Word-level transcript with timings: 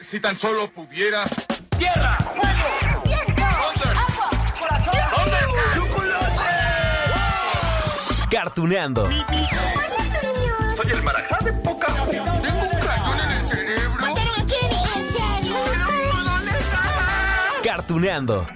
Si 0.00 0.20
tan 0.20 0.36
solo 0.38 0.70
pudiera. 0.70 1.24
¡Tierra! 1.76 2.16
¡Fuego! 2.18 3.02
¡Viento! 3.04 3.42
¡Agua! 3.44 4.30
¡Corazón! 4.58 4.94
¡Chocolate! 5.74 6.44
Cartuneando. 8.30 9.08
Soy 9.08 10.90
el 10.92 11.02
marajá 11.02 11.38
de 11.44 11.52
poca 11.52 11.86
Tengo 11.86 12.62
un 12.62 12.80
cañón 12.80 13.20
en 13.20 13.30
el 13.32 13.46
cerebro. 13.46 14.00
¿Mataron 14.00 14.40
a 14.40 14.46
Kenny? 14.46 14.82
¿En 14.94 15.12
serio? 15.12 15.56
¿Dónde 16.24 16.50
está? 16.52 16.80
Cartuneando. 17.64 18.46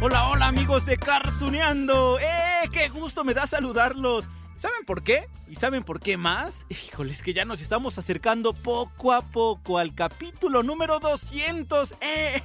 Hola, 0.00 0.28
hola 0.28 0.46
amigos 0.46 0.86
de 0.86 0.98
Cartuneando. 0.98 2.18
¡Eh! 2.20 2.43
¡Qué 2.74 2.88
gusto 2.88 3.22
me 3.22 3.34
da 3.34 3.46
saludarlos! 3.46 4.28
¿Saben 4.56 4.84
por 4.84 5.04
qué? 5.04 5.28
¿Y 5.48 5.54
saben 5.54 5.84
por 5.84 6.00
qué 6.00 6.16
más? 6.16 6.64
Híjoles, 6.68 7.22
que 7.22 7.32
ya 7.32 7.44
nos 7.44 7.60
estamos 7.60 7.98
acercando 7.98 8.52
poco 8.52 9.12
a 9.12 9.20
poco 9.22 9.78
al 9.78 9.94
capítulo 9.94 10.64
número 10.64 10.98
200. 10.98 11.94
¡Eh! 12.00 12.42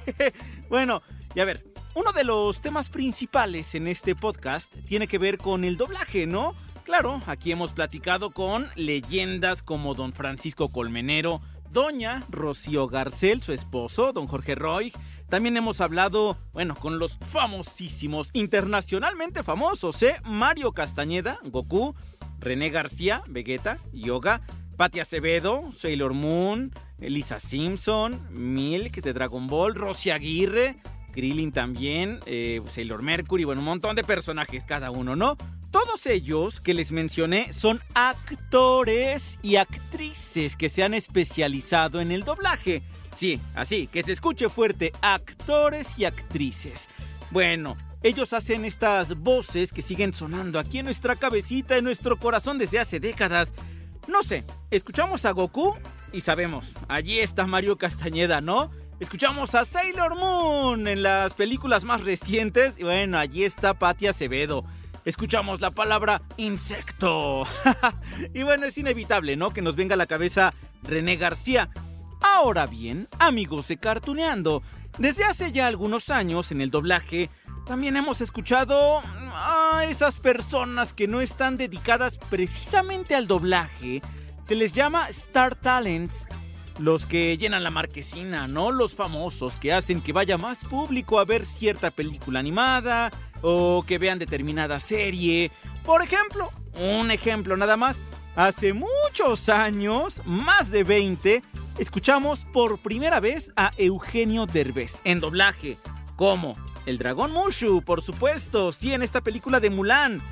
Bueno, 0.68 1.02
y 1.34 1.40
a 1.40 1.44
ver, 1.44 1.66
uno 1.96 2.12
de 2.12 2.22
los 2.22 2.60
temas 2.60 2.90
principales 2.90 3.74
en 3.74 3.88
este 3.88 4.14
podcast 4.14 4.72
tiene 4.86 5.08
que 5.08 5.18
ver 5.18 5.36
con 5.36 5.64
el 5.64 5.76
doblaje, 5.76 6.28
¿no? 6.28 6.54
Claro, 6.84 7.20
aquí 7.26 7.50
hemos 7.50 7.72
platicado 7.72 8.30
con 8.30 8.70
leyendas 8.76 9.64
como 9.64 9.96
don 9.96 10.12
Francisco 10.12 10.68
Colmenero, 10.68 11.42
doña 11.72 12.24
Rocío 12.28 12.86
Garcel, 12.86 13.42
su 13.42 13.52
esposo, 13.52 14.12
don 14.12 14.28
Jorge 14.28 14.54
Roy. 14.54 14.92
También 15.30 15.56
hemos 15.56 15.80
hablado, 15.80 16.36
bueno, 16.52 16.74
con 16.74 16.98
los 16.98 17.16
famosísimos, 17.18 18.30
internacionalmente 18.32 19.44
famosos, 19.44 20.02
¿eh? 20.02 20.16
Mario 20.24 20.72
Castañeda, 20.72 21.38
Goku, 21.44 21.94
René 22.40 22.70
García, 22.70 23.22
Vegeta, 23.28 23.78
Yoga, 23.92 24.42
Patti 24.76 24.98
Acevedo, 24.98 25.70
Sailor 25.72 26.14
Moon, 26.14 26.72
Elisa 26.98 27.38
Simpson, 27.38 28.20
Milk 28.30 29.02
de 29.02 29.12
Dragon 29.12 29.46
Ball, 29.46 29.76
Rosy 29.76 30.10
Aguirre, 30.10 30.78
Krillin 31.12 31.52
también, 31.52 32.18
eh, 32.26 32.60
Sailor 32.68 33.02
Mercury, 33.02 33.44
bueno, 33.44 33.60
un 33.60 33.66
montón 33.66 33.94
de 33.94 34.02
personajes 34.02 34.64
cada 34.64 34.90
uno, 34.90 35.14
¿no? 35.14 35.36
Todos 35.70 36.06
ellos 36.06 36.60
que 36.60 36.74
les 36.74 36.90
mencioné 36.90 37.52
son 37.52 37.80
actores 37.94 39.38
y 39.42 39.56
actrices 39.56 40.56
que 40.56 40.68
se 40.68 40.82
han 40.82 40.94
especializado 40.94 42.00
en 42.00 42.10
el 42.10 42.24
doblaje. 42.24 42.82
Sí, 43.14 43.40
así, 43.54 43.86
que 43.86 44.02
se 44.02 44.12
escuche 44.12 44.48
fuerte, 44.48 44.92
actores 45.00 45.98
y 45.98 46.04
actrices. 46.04 46.88
Bueno, 47.30 47.76
ellos 48.02 48.32
hacen 48.32 48.64
estas 48.64 49.14
voces 49.14 49.72
que 49.72 49.82
siguen 49.82 50.14
sonando 50.14 50.58
aquí 50.58 50.78
en 50.78 50.86
nuestra 50.86 51.16
cabecita, 51.16 51.76
en 51.76 51.84
nuestro 51.84 52.16
corazón 52.16 52.58
desde 52.58 52.78
hace 52.78 52.98
décadas. 52.98 53.52
No 54.08 54.22
sé, 54.22 54.44
escuchamos 54.70 55.24
a 55.24 55.32
Goku 55.32 55.76
y 56.12 56.22
sabemos, 56.22 56.74
allí 56.88 57.18
está 57.18 57.46
Mario 57.46 57.76
Castañeda, 57.76 58.40
¿no? 58.40 58.70
Escuchamos 59.00 59.54
a 59.54 59.64
Sailor 59.64 60.16
Moon 60.16 60.88
en 60.88 61.02
las 61.02 61.34
películas 61.34 61.84
más 61.84 62.02
recientes 62.02 62.74
y 62.78 62.84
bueno, 62.84 63.18
allí 63.18 63.44
está 63.44 63.74
Patti 63.74 64.06
Acevedo. 64.06 64.64
Escuchamos 65.04 65.60
la 65.60 65.70
palabra 65.70 66.22
insecto. 66.36 67.44
y 68.34 68.42
bueno, 68.42 68.66
es 68.66 68.76
inevitable, 68.76 69.36
¿no? 69.36 69.50
Que 69.50 69.62
nos 69.62 69.76
venga 69.76 69.94
a 69.94 69.96
la 69.96 70.06
cabeza 70.06 70.52
René 70.82 71.16
García. 71.16 71.70
Ahora 72.20 72.66
bien, 72.66 73.08
amigos 73.18 73.68
de 73.68 73.78
Cartuneando, 73.78 74.62
desde 74.98 75.24
hace 75.24 75.52
ya 75.52 75.66
algunos 75.66 76.10
años 76.10 76.50
en 76.52 76.60
el 76.60 76.70
doblaje 76.70 77.30
también 77.66 77.96
hemos 77.96 78.20
escuchado 78.20 79.00
a 79.32 79.84
esas 79.88 80.18
personas 80.18 80.92
que 80.92 81.06
no 81.06 81.20
están 81.20 81.56
dedicadas 81.56 82.18
precisamente 82.18 83.14
al 83.14 83.28
doblaje. 83.28 84.02
Se 84.42 84.56
les 84.56 84.72
llama 84.72 85.08
Star 85.08 85.54
Talents. 85.54 86.26
Los 86.80 87.06
que 87.06 87.36
llenan 87.38 87.62
la 87.62 87.70
marquesina, 87.70 88.48
¿no? 88.48 88.72
Los 88.72 88.96
famosos 88.96 89.56
que 89.60 89.72
hacen 89.72 90.00
que 90.00 90.12
vaya 90.12 90.36
más 90.36 90.64
público 90.64 91.20
a 91.20 91.24
ver 91.24 91.44
cierta 91.44 91.92
película 91.92 92.40
animada 92.40 93.12
o 93.42 93.84
que 93.86 93.98
vean 93.98 94.18
determinada 94.18 94.80
serie. 94.80 95.52
Por 95.84 96.02
ejemplo, 96.02 96.50
un 96.74 97.10
ejemplo 97.10 97.56
nada 97.56 97.76
más. 97.76 97.98
Hace 98.34 98.72
muchos 98.72 99.48
años, 99.48 100.22
más 100.24 100.70
de 100.70 100.82
20, 100.82 101.42
escuchamos 101.80 102.44
por 102.44 102.78
primera 102.78 103.20
vez 103.20 103.50
a 103.56 103.72
Eugenio 103.78 104.46
Derbez 104.46 105.00
en 105.04 105.18
doblaje. 105.18 105.78
¿Cómo? 106.14 106.56
El 106.84 106.98
dragón 106.98 107.32
Mushu, 107.32 107.82
por 107.82 108.02
supuesto, 108.02 108.70
sí, 108.70 108.92
en 108.92 109.02
esta 109.02 109.22
película 109.22 109.60
de 109.60 109.70
Mulan. 109.70 110.22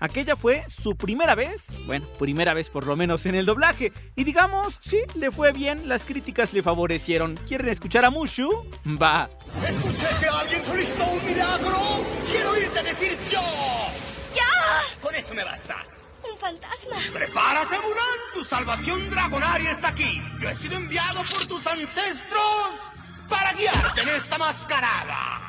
Aquella 0.00 0.34
fue 0.34 0.64
su 0.68 0.96
primera 0.96 1.34
vez, 1.34 1.68
bueno, 1.86 2.06
primera 2.18 2.52
vez 2.52 2.68
por 2.70 2.86
lo 2.86 2.96
menos 2.96 3.26
en 3.26 3.34
el 3.34 3.46
doblaje. 3.46 3.92
Y 4.16 4.24
digamos, 4.24 4.78
sí, 4.80 5.00
le 5.14 5.30
fue 5.30 5.52
bien, 5.52 5.88
las 5.88 6.04
críticas 6.04 6.52
le 6.54 6.62
favorecieron. 6.62 7.38
¿Quieren 7.46 7.68
escuchar 7.68 8.04
a 8.04 8.10
Mushu? 8.10 8.48
Va. 8.86 9.30
Escuché 9.66 10.06
que 10.20 10.26
alguien 10.26 10.64
solicitó 10.64 11.04
un 11.06 11.24
milagro. 11.24 11.78
Quiero 12.30 12.50
oírte 12.50 12.82
decir 12.82 13.18
yo. 13.30 13.40
¡Ya! 14.34 15.00
Con 15.00 15.14
eso 15.14 15.34
me 15.34 15.44
basta. 15.44 15.76
Prepárate, 17.12 17.76
Mulan. 17.80 18.18
Tu 18.34 18.44
salvación 18.44 19.08
dragonaria 19.08 19.70
está 19.70 19.88
aquí. 19.88 20.22
Yo 20.40 20.50
he 20.50 20.54
sido 20.54 20.76
enviado 20.76 21.22
por 21.30 21.46
tus 21.46 21.66
ancestros 21.66 22.70
para 23.28 23.52
guiarte 23.54 24.02
en 24.02 24.08
esta 24.10 24.36
mascarada. 24.36 25.40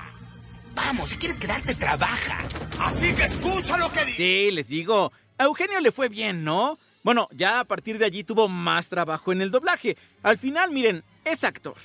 Vamos, 0.74 1.10
si 1.10 1.18
quieres 1.18 1.40
quedarte, 1.40 1.76
trabaja. 1.76 2.38
Así 2.80 3.14
que 3.14 3.24
escucha 3.24 3.78
lo 3.78 3.92
que 3.92 4.06
digo. 4.06 4.18
Sí, 4.18 4.52
les 4.52 4.70
digo, 4.70 5.12
a 5.38 5.44
Eugenio 5.44 5.80
le 5.82 5.92
fue 5.92 6.08
bien, 6.08 6.44
¿no? 6.44 6.80
Bueno, 7.04 7.28
ya 7.32 7.60
a 7.60 7.66
partir 7.66 7.98
de 7.98 8.06
allí 8.06 8.24
tuvo 8.24 8.48
más 8.48 8.88
trabajo 8.88 9.32
en 9.32 9.42
el 9.42 9.52
doblaje. 9.52 9.98
Al 10.24 10.38
final, 10.38 10.72
miren, 10.72 11.04
es 11.26 11.44
actor. 11.44 11.76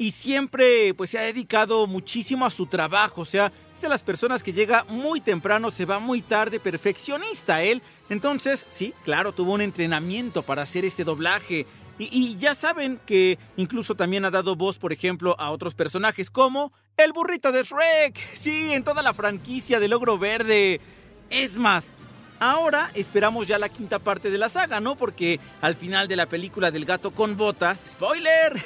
Y 0.00 0.12
siempre 0.12 0.94
pues 0.94 1.10
se 1.10 1.18
ha 1.18 1.22
dedicado 1.24 1.86
muchísimo 1.86 2.46
a 2.46 2.50
su 2.50 2.64
trabajo, 2.64 3.20
o 3.20 3.24
sea, 3.26 3.52
es 3.74 3.82
de 3.82 3.90
las 3.90 4.02
personas 4.02 4.42
que 4.42 4.54
llega 4.54 4.84
muy 4.84 5.20
temprano, 5.20 5.70
se 5.70 5.84
va 5.84 5.98
muy 5.98 6.22
tarde, 6.22 6.58
perfeccionista 6.58 7.62
él. 7.62 7.82
Entonces, 8.08 8.64
sí, 8.66 8.94
claro, 9.04 9.32
tuvo 9.32 9.52
un 9.52 9.60
entrenamiento 9.60 10.42
para 10.42 10.62
hacer 10.62 10.86
este 10.86 11.04
doblaje. 11.04 11.66
Y, 11.98 12.08
y, 12.10 12.38
ya 12.38 12.54
saben 12.54 12.98
que 13.04 13.38
incluso 13.58 13.94
también 13.94 14.24
ha 14.24 14.30
dado 14.30 14.56
voz, 14.56 14.78
por 14.78 14.94
ejemplo, 14.94 15.36
a 15.38 15.50
otros 15.50 15.74
personajes 15.74 16.30
como 16.30 16.72
el 16.96 17.12
burrito 17.12 17.52
de 17.52 17.62
Shrek. 17.62 18.18
Sí, 18.32 18.72
en 18.72 18.84
toda 18.84 19.02
la 19.02 19.12
franquicia 19.12 19.80
del 19.80 19.92
Ogro 19.92 20.16
Verde. 20.16 20.80
Es 21.28 21.58
más, 21.58 21.92
ahora 22.40 22.90
esperamos 22.94 23.46
ya 23.46 23.58
la 23.58 23.68
quinta 23.68 24.00
parte 24.00 24.30
de 24.30 24.38
la 24.38 24.48
saga, 24.48 24.80
¿no? 24.80 24.96
Porque 24.96 25.38
al 25.60 25.76
final 25.76 26.08
de 26.08 26.16
la 26.16 26.26
película 26.26 26.70
del 26.70 26.84
gato 26.84 27.12
con 27.12 27.36
botas, 27.36 27.80
spoiler, 27.88 28.60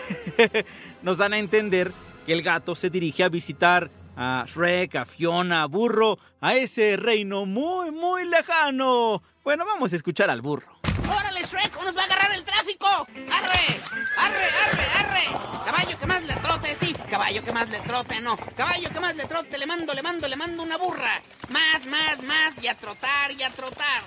nos 1.02 1.18
dan 1.18 1.34
a 1.34 1.38
entender 1.38 1.92
que 2.24 2.32
el 2.32 2.42
gato 2.42 2.74
se 2.74 2.88
dirige 2.88 3.24
a 3.24 3.28
visitar 3.28 3.90
a 4.16 4.44
Shrek, 4.46 4.94
a 4.94 5.04
Fiona, 5.04 5.64
a 5.64 5.66
Burro, 5.66 6.18
a 6.40 6.54
ese 6.54 6.96
reino 6.96 7.44
muy, 7.46 7.90
muy 7.90 8.26
lejano. 8.26 9.22
Bueno, 9.42 9.64
vamos 9.66 9.92
a 9.92 9.96
escuchar 9.96 10.30
al 10.30 10.40
burro. 10.40 10.78
¡Órale, 11.06 11.42
Shrek! 11.42 11.76
¡O 11.78 11.84
nos 11.84 11.96
va 11.96 12.02
a 12.02 12.04
agarrar 12.04 12.32
el 12.32 12.44
tráfico! 12.44 12.86
¡Arre! 12.86 13.80
¡Arre, 14.18 14.48
arre, 14.64 14.86
arre! 14.98 15.64
Caballo 15.64 15.98
que 15.98 16.06
más 16.06 16.22
le 16.22 16.34
trote, 16.34 16.76
sí. 16.76 16.94
Caballo 17.10 17.44
que 17.44 17.52
más 17.52 17.68
le 17.68 17.78
trote, 17.80 18.20
no. 18.20 18.36
Caballo 18.56 18.88
que 18.88 19.00
más 19.00 19.14
le 19.16 19.24
trote, 19.24 19.58
le 19.58 19.66
mando, 19.66 19.92
le 19.92 20.02
mando, 20.02 20.28
le 20.28 20.36
mando 20.36 20.62
una 20.62 20.78
burra. 20.78 21.20
Más, 21.50 21.86
más, 21.86 22.22
más, 22.22 22.62
y 22.62 22.68
a 22.68 22.74
trotar, 22.74 23.32
y 23.32 23.42
a 23.42 23.50
trotar. 23.50 24.02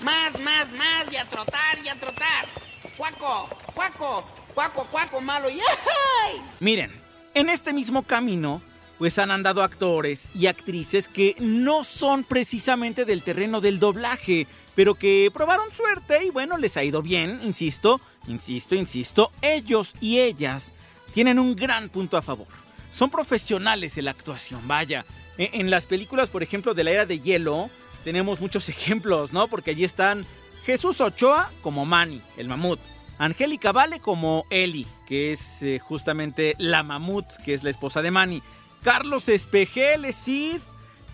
Más, 0.00 0.38
más, 0.40 0.72
más, 0.72 1.12
y 1.12 1.16
a 1.16 1.24
trotar, 1.24 1.78
y 1.84 1.88
a 1.88 1.94
trotar. 1.94 2.46
Cuaco, 2.96 3.48
cuaco, 3.74 4.26
cuaco, 4.54 4.86
cuaco, 4.90 5.20
malo. 5.20 5.48
Miren, 6.60 6.92
en 7.34 7.48
este 7.48 7.72
mismo 7.72 8.02
camino, 8.02 8.62
pues 8.98 9.18
han 9.18 9.30
andado 9.30 9.62
actores 9.62 10.30
y 10.34 10.46
actrices 10.46 11.08
que 11.08 11.36
no 11.38 11.84
son 11.84 12.24
precisamente 12.24 13.04
del 13.04 13.22
terreno 13.22 13.60
del 13.60 13.78
doblaje 13.78 14.46
pero 14.74 14.94
que 14.94 15.30
probaron 15.32 15.72
suerte 15.72 16.24
y 16.24 16.30
bueno, 16.30 16.56
les 16.56 16.76
ha 16.76 16.84
ido 16.84 17.02
bien, 17.02 17.40
insisto, 17.42 18.00
insisto, 18.26 18.74
insisto, 18.74 19.32
ellos 19.42 19.94
y 20.00 20.20
ellas 20.20 20.72
tienen 21.12 21.38
un 21.38 21.54
gran 21.54 21.88
punto 21.88 22.16
a 22.16 22.22
favor. 22.22 22.61
Son 22.92 23.10
profesionales 23.10 23.98
en 23.98 24.04
la 24.04 24.12
actuación, 24.12 24.60
vaya. 24.68 25.04
En, 25.38 25.70
las 25.70 25.86
películas, 25.86 26.28
por 26.28 26.44
ejemplo, 26.44 26.74
de 26.74 26.84
la 26.84 26.92
era 26.92 27.06
de 27.06 27.18
hielo, 27.18 27.70
tenemos 28.04 28.40
muchos 28.40 28.68
ejemplos, 28.68 29.32
¿no? 29.32 29.48
Porque 29.48 29.72
allí 29.72 29.82
están 29.82 30.24
Jesús 30.64 31.00
Ochoa 31.00 31.50
como 31.62 31.84
Manny, 31.84 32.22
el 32.36 32.46
mamut. 32.46 32.78
Angélica 33.18 33.72
Vale 33.72 33.98
como 33.98 34.46
Eli, 34.50 34.86
que 35.06 35.32
es 35.32 35.62
eh, 35.62 35.78
justamente 35.80 36.54
la 36.58 36.82
mamut, 36.82 37.26
que 37.44 37.54
es 37.54 37.64
la 37.64 37.70
esposa 37.70 38.02
de 38.02 38.10
Manny. 38.10 38.42
Carlos 38.82 39.28
Espejel 39.28 40.04
es 40.04 40.16
Sid, 40.16 40.60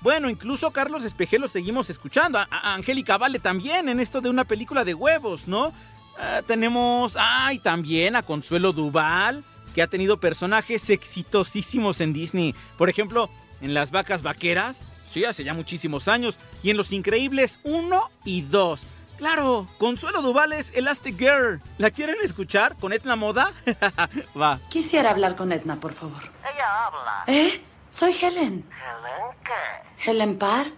bueno, 0.01 0.31
incluso 0.31 0.71
Carlos 0.71 1.05
Espejel 1.05 1.41
lo 1.41 1.49
seguimos 1.49 1.91
escuchando. 1.91 2.39
A, 2.39 2.75
Angélica 2.75 3.19
Vale 3.19 3.39
también 3.39 3.89
en 3.89 4.01
esto 4.01 4.21
de 4.21 4.31
una 4.31 4.45
película 4.45 4.85
de 4.85 4.95
huevos, 4.95 5.49
¿no? 5.49 5.69
Uh, 5.69 6.43
tenemos. 6.47 7.17
¡Ay! 7.19 7.59
también 7.59 8.17
a 8.17 8.23
Consuelo 8.23 8.73
Duval, 8.73 9.45
que 9.79 9.83
ha 9.85 9.87
tenido 9.87 10.19
personajes 10.19 10.91
exitosísimos 10.91 12.01
en 12.01 12.13
Disney. 12.13 12.53
Por 12.77 12.89
ejemplo, 12.89 13.31
en 13.61 13.75
Las 13.75 13.93
Vacas 13.93 14.23
Vaqueras. 14.23 14.93
Sí, 15.05 15.25
hace 15.25 15.45
ya 15.45 15.55
muchísimos 15.55 16.09
años. 16.09 16.37
Y 16.65 16.71
en 16.71 16.77
Los 16.77 16.91
Increíbles 16.91 17.61
1 17.63 18.11
y 18.25 18.43
2. 18.43 18.83
Claro, 19.19 19.69
Consuelo 19.79 20.21
Duvales, 20.21 20.73
Elastic 20.75 21.17
Girl. 21.17 21.63
¿La 21.79 21.93
quieren 21.93 22.17
escuchar 22.25 22.75
con 22.75 22.93
Etna 22.93 23.15
Moda? 23.15 23.53
Va. 24.37 24.59
Quisiera 24.69 25.11
hablar 25.11 25.37
con 25.37 25.53
Edna, 25.53 25.77
por 25.77 25.93
favor. 25.93 26.25
Ella 26.43 26.87
habla. 26.87 27.23
¿Eh? 27.29 27.63
Soy 27.89 28.17
Helen. 28.21 28.65
¿Helen 28.69 29.39
qué? 29.45 30.11
Helen 30.11 30.39
Parr. 30.39 30.73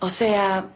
O 0.00 0.10
sea, 0.10 0.66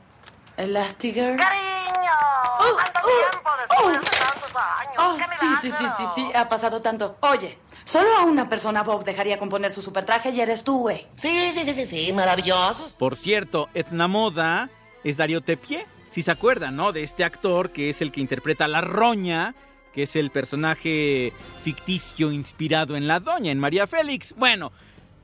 Elastigirl. 0.57 1.37
¡Cariño! 1.37 2.13
Oh, 2.61 2.73
¿Cuánto 2.73 3.01
oh, 3.03 3.31
tiempo 3.31 3.51
oh. 3.51 3.91
después 3.91 4.11
de 4.11 4.19
tantos 4.19 4.38
años? 4.57 4.95
Oh, 4.99 5.17
¡Qué 5.17 5.25
sí, 5.39 5.47
sí, 5.63 5.71
sí, 5.79 5.85
sí, 5.97 6.05
sí, 6.15 6.31
ha 6.35 6.49
pasado 6.49 6.81
tanto. 6.81 7.17
Oye, 7.21 7.59
solo 7.85 8.09
a 8.17 8.25
una 8.25 8.49
persona 8.49 8.83
Bob 8.83 9.05
dejaría 9.05 9.39
componer 9.39 9.71
su 9.71 9.83
supertraje 9.83 10.31
y 10.31 10.41
eres 10.41 10.65
tú, 10.65 10.79
güey. 10.81 11.07
Sí, 11.17 11.51
sí, 11.53 11.65
sí, 11.65 11.75
sí, 11.75 11.87
sí, 11.87 12.13
maravillosos. 12.13 12.97
Por 12.97 13.17
cierto, 13.17 13.69
Etna 13.75 14.09
Moda 14.09 14.71
es 15.05 15.17
Darío 15.17 15.41
Tepié. 15.41 15.87
Si 16.11 16.23
se 16.23 16.31
acuerdan, 16.31 16.77
¿no? 16.77 16.93
De 16.93 17.03
este 17.03 17.25
actor 17.25 17.71
que 17.71 17.91
es 17.91 18.01
el 18.01 18.11
que 18.13 18.21
interpreta 18.21 18.65
a 18.65 18.69
la 18.69 18.81
Roña, 18.81 19.55
que 19.93 20.05
es 20.05 20.17
el 20.17 20.31
personaje 20.31 21.33
ficticio 21.63 22.33
inspirado 22.33 22.97
en 22.97 23.07
la 23.07 23.21
Doña, 23.21 23.53
en 23.53 23.59
María 23.59 23.87
Félix. 23.87 24.35
Bueno, 24.35 24.73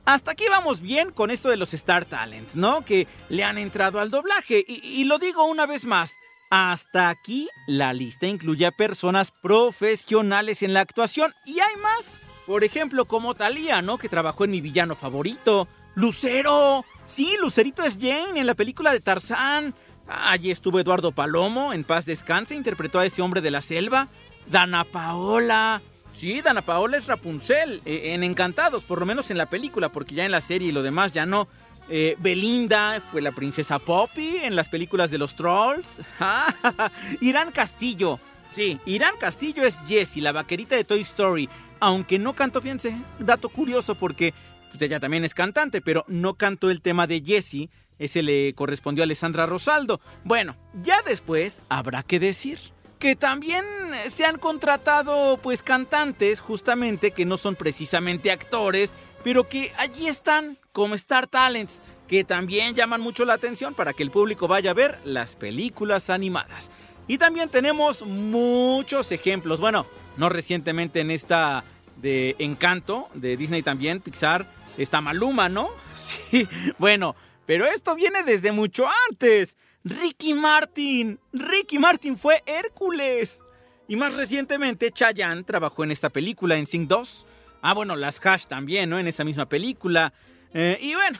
hasta 0.05 0.31
aquí 0.31 0.45
vamos 0.49 0.81
bien 0.81 1.11
con 1.11 1.31
esto 1.31 1.49
de 1.49 1.57
los 1.57 1.73
Star 1.73 2.05
Talent, 2.05 2.53
¿no? 2.53 2.85
Que 2.85 3.07
le 3.29 3.43
han 3.43 3.57
entrado 3.57 3.99
al 3.99 4.11
doblaje. 4.11 4.63
Y, 4.67 4.75
y 4.83 5.03
lo 5.05 5.17
digo 5.17 5.45
una 5.45 5.65
vez 5.65 5.85
más. 5.85 6.15
Hasta 6.49 7.09
aquí 7.09 7.49
la 7.67 7.93
lista 7.93 8.27
incluye 8.27 8.65
a 8.65 8.71
personas 8.71 9.31
profesionales 9.31 10.61
en 10.61 10.73
la 10.73 10.81
actuación. 10.81 11.33
Y 11.45 11.59
hay 11.59 11.75
más. 11.81 12.19
Por 12.45 12.63
ejemplo, 12.63 13.05
como 13.05 13.33
Talía, 13.33 13.81
¿no? 13.81 13.97
Que 13.97 14.09
trabajó 14.09 14.45
en 14.45 14.51
mi 14.51 14.61
villano 14.61 14.95
favorito. 14.95 15.67
Lucero. 15.95 16.85
Sí, 17.05 17.35
Lucerito 17.41 17.83
es 17.83 17.97
Jane 17.99 18.39
en 18.39 18.45
la 18.45 18.53
película 18.53 18.91
de 18.91 18.99
Tarzán. 18.99 19.73
Allí 20.07 20.51
estuvo 20.51 20.79
Eduardo 20.79 21.11
Palomo, 21.11 21.73
en 21.73 21.83
paz 21.83 22.05
descanse, 22.05 22.53
interpretó 22.53 22.99
a 22.99 23.05
ese 23.05 23.21
hombre 23.21 23.41
de 23.41 23.51
la 23.51 23.61
selva. 23.61 24.07
Dana 24.47 24.83
Paola. 24.83 25.81
Sí, 26.13 26.41
Dana 26.41 26.61
Paola 26.61 26.97
es 26.97 27.07
Rapunzel, 27.07 27.81
eh, 27.85 28.13
en 28.13 28.23
Encantados, 28.23 28.83
por 28.83 28.99
lo 28.99 29.05
menos 29.05 29.31
en 29.31 29.37
la 29.37 29.47
película, 29.47 29.89
porque 29.89 30.15
ya 30.15 30.25
en 30.25 30.31
la 30.31 30.41
serie 30.41 30.69
y 30.69 30.71
lo 30.71 30.83
demás 30.83 31.11
ya 31.11 31.25
no. 31.25 31.47
Eh, 31.89 32.15
Belinda 32.19 32.99
fue 32.99 33.21
la 33.21 33.31
princesa 33.31 33.79
Poppy 33.79 34.37
en 34.37 34.55
las 34.55 34.69
películas 34.69 35.11
de 35.11 35.17
los 35.17 35.35
Trolls. 35.35 36.01
Irán 37.21 37.51
Castillo. 37.51 38.19
Sí, 38.51 38.79
Irán 38.85 39.15
Castillo 39.19 39.63
es 39.63 39.77
Jessie, 39.85 40.21
la 40.21 40.31
vaquerita 40.31 40.75
de 40.75 40.83
Toy 40.83 41.01
Story. 41.01 41.49
Aunque 41.79 42.17
no 42.17 42.33
cantó, 42.33 42.61
fíjense, 42.61 42.95
dato 43.19 43.49
curioso 43.49 43.95
porque 43.95 44.33
pues, 44.71 44.81
ella 44.81 44.99
también 44.99 45.25
es 45.25 45.33
cantante, 45.33 45.81
pero 45.81 46.05
no 46.07 46.35
cantó 46.35 46.69
el 46.69 46.81
tema 46.81 47.05
de 47.05 47.21
Jessie. 47.21 47.69
Ese 47.99 48.23
le 48.23 48.53
correspondió 48.55 49.03
a 49.03 49.05
Alessandra 49.05 49.45
Rosaldo. 49.45 50.01
Bueno, 50.23 50.57
ya 50.81 51.01
después 51.03 51.61
habrá 51.69 52.03
que 52.03 52.19
decir 52.19 52.59
que 52.99 53.15
también 53.15 53.65
se 54.09 54.25
han 54.25 54.37
contratado 54.37 55.37
pues 55.37 55.61
cantantes 55.61 56.39
justamente 56.39 57.11
que 57.11 57.25
no 57.25 57.37
son 57.37 57.55
precisamente 57.55 58.31
actores, 58.31 58.93
pero 59.25 59.49
que 59.49 59.73
allí 59.77 60.07
están 60.07 60.59
como 60.71 60.93
Star 60.93 61.25
Talents, 61.25 61.79
que 62.07 62.23
también 62.23 62.75
llaman 62.75 63.01
mucho 63.01 63.25
la 63.25 63.33
atención 63.33 63.73
para 63.73 63.91
que 63.91 64.03
el 64.03 64.11
público 64.11 64.47
vaya 64.47 64.69
a 64.69 64.75
ver 64.75 64.99
las 65.03 65.35
películas 65.35 66.11
animadas. 66.11 66.69
Y 67.07 67.17
también 67.17 67.49
tenemos 67.49 68.03
muchos 68.03 69.11
ejemplos, 69.11 69.59
bueno, 69.59 69.87
no 70.15 70.29
recientemente 70.29 70.99
en 70.99 71.09
esta 71.09 71.63
de 71.97 72.35
Encanto, 72.37 73.09
de 73.15 73.35
Disney 73.35 73.63
también, 73.63 73.99
Pixar, 73.99 74.45
está 74.77 75.01
Maluma, 75.01 75.49
¿no? 75.49 75.69
Sí, 75.95 76.47
bueno, 76.77 77.15
pero 77.47 77.65
esto 77.65 77.95
viene 77.95 78.21
desde 78.21 78.51
mucho 78.51 78.85
antes. 79.09 79.57
Ricky 79.83 80.35
Martin. 80.35 81.19
Ricky 81.33 81.79
Martin 81.79 82.15
fue 82.15 82.43
Hércules. 82.45 83.41
Y 83.87 83.95
más 83.95 84.13
recientemente, 84.13 84.91
Chayanne 84.91 85.43
trabajó 85.43 85.83
en 85.83 85.89
esta 85.89 86.11
película, 86.11 86.57
en 86.57 86.67
Sing 86.67 86.87
2. 86.87 87.25
Ah, 87.67 87.73
bueno, 87.73 87.95
las 87.95 88.23
Hash 88.23 88.45
también, 88.45 88.91
¿no? 88.91 88.99
En 88.99 89.07
esa 89.07 89.23
misma 89.23 89.49
película. 89.49 90.13
Eh, 90.53 90.77
y 90.79 90.93
bueno, 90.93 91.17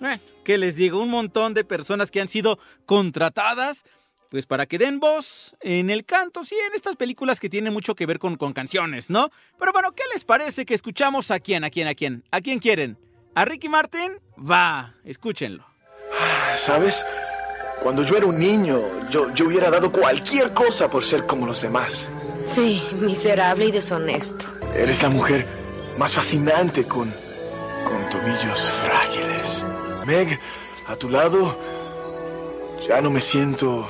bueno, 0.00 0.22
¿qué 0.42 0.56
les 0.56 0.76
digo? 0.76 0.98
Un 1.02 1.10
montón 1.10 1.52
de 1.52 1.64
personas 1.64 2.10
que 2.10 2.18
han 2.22 2.28
sido 2.28 2.58
contratadas, 2.86 3.84
pues 4.30 4.46
para 4.46 4.64
que 4.64 4.78
den 4.78 5.00
voz 5.00 5.54
en 5.60 5.90
el 5.90 6.06
canto, 6.06 6.44
sí, 6.44 6.54
en 6.66 6.74
estas 6.74 6.96
películas 6.96 7.38
que 7.38 7.50
tienen 7.50 7.74
mucho 7.74 7.94
que 7.94 8.06
ver 8.06 8.18
con, 8.18 8.36
con 8.36 8.54
canciones, 8.54 9.10
¿no? 9.10 9.28
Pero 9.58 9.74
bueno, 9.74 9.92
¿qué 9.92 10.04
les 10.14 10.24
parece 10.24 10.64
que 10.64 10.72
escuchamos 10.72 11.30
a 11.30 11.40
quién, 11.40 11.62
a 11.62 11.68
quién, 11.68 11.86
a 11.86 11.94
quién? 11.94 12.24
¿A 12.30 12.40
quién 12.40 12.58
quieren? 12.58 12.96
¿A 13.34 13.44
Ricky 13.44 13.68
Martin? 13.68 14.18
Va, 14.38 14.94
escúchenlo. 15.04 15.66
¿Sabes? 16.56 17.04
Cuando 17.82 18.02
yo 18.02 18.16
era 18.16 18.24
un 18.24 18.38
niño, 18.38 19.10
yo, 19.10 19.30
yo 19.34 19.44
hubiera 19.44 19.68
dado 19.70 19.92
cualquier 19.92 20.54
cosa 20.54 20.88
por 20.88 21.04
ser 21.04 21.26
como 21.26 21.44
los 21.44 21.60
demás. 21.60 22.08
Sí, 22.46 22.82
miserable 22.98 23.66
y 23.66 23.72
deshonesto. 23.72 24.46
Eres 24.74 25.02
la 25.02 25.10
mujer 25.10 25.61
más 25.98 26.14
fascinante 26.14 26.84
con, 26.84 27.12
con 27.84 28.08
tobillos 28.10 28.70
frágiles. 28.84 29.64
Meg, 30.06 30.38
a 30.86 30.96
tu 30.96 31.08
lado, 31.08 31.58
ya 32.86 33.00
no 33.00 33.10
me 33.10 33.20
siento 33.20 33.88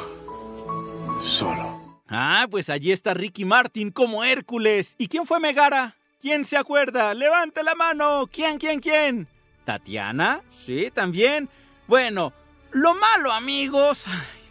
solo. 1.23 2.01
Ah, 2.09 2.47
pues 2.51 2.69
allí 2.69 2.93
está 2.93 3.15
Ricky 3.15 3.45
Martin 3.45 3.91
como 3.91 4.25
Hércules. 4.25 4.95
¿Y 4.99 5.09
quién 5.09 5.27
fue 5.27 5.41
Megara? 5.41 5.97
¿Quién 6.21 6.45
se 6.45 6.57
acuerda? 6.57 7.15
Levante 7.15 7.63
la 7.63 7.75
mano. 7.75 8.29
¿Quién, 8.31 8.59
quién, 8.59 8.81
quién? 8.81 9.29
¿Tatiana? 9.65 10.43
Sí, 10.51 10.91
también. 10.93 11.49
Bueno, 11.87 12.33
lo 12.73 12.95
malo, 12.95 13.33
amigos, 13.33 14.05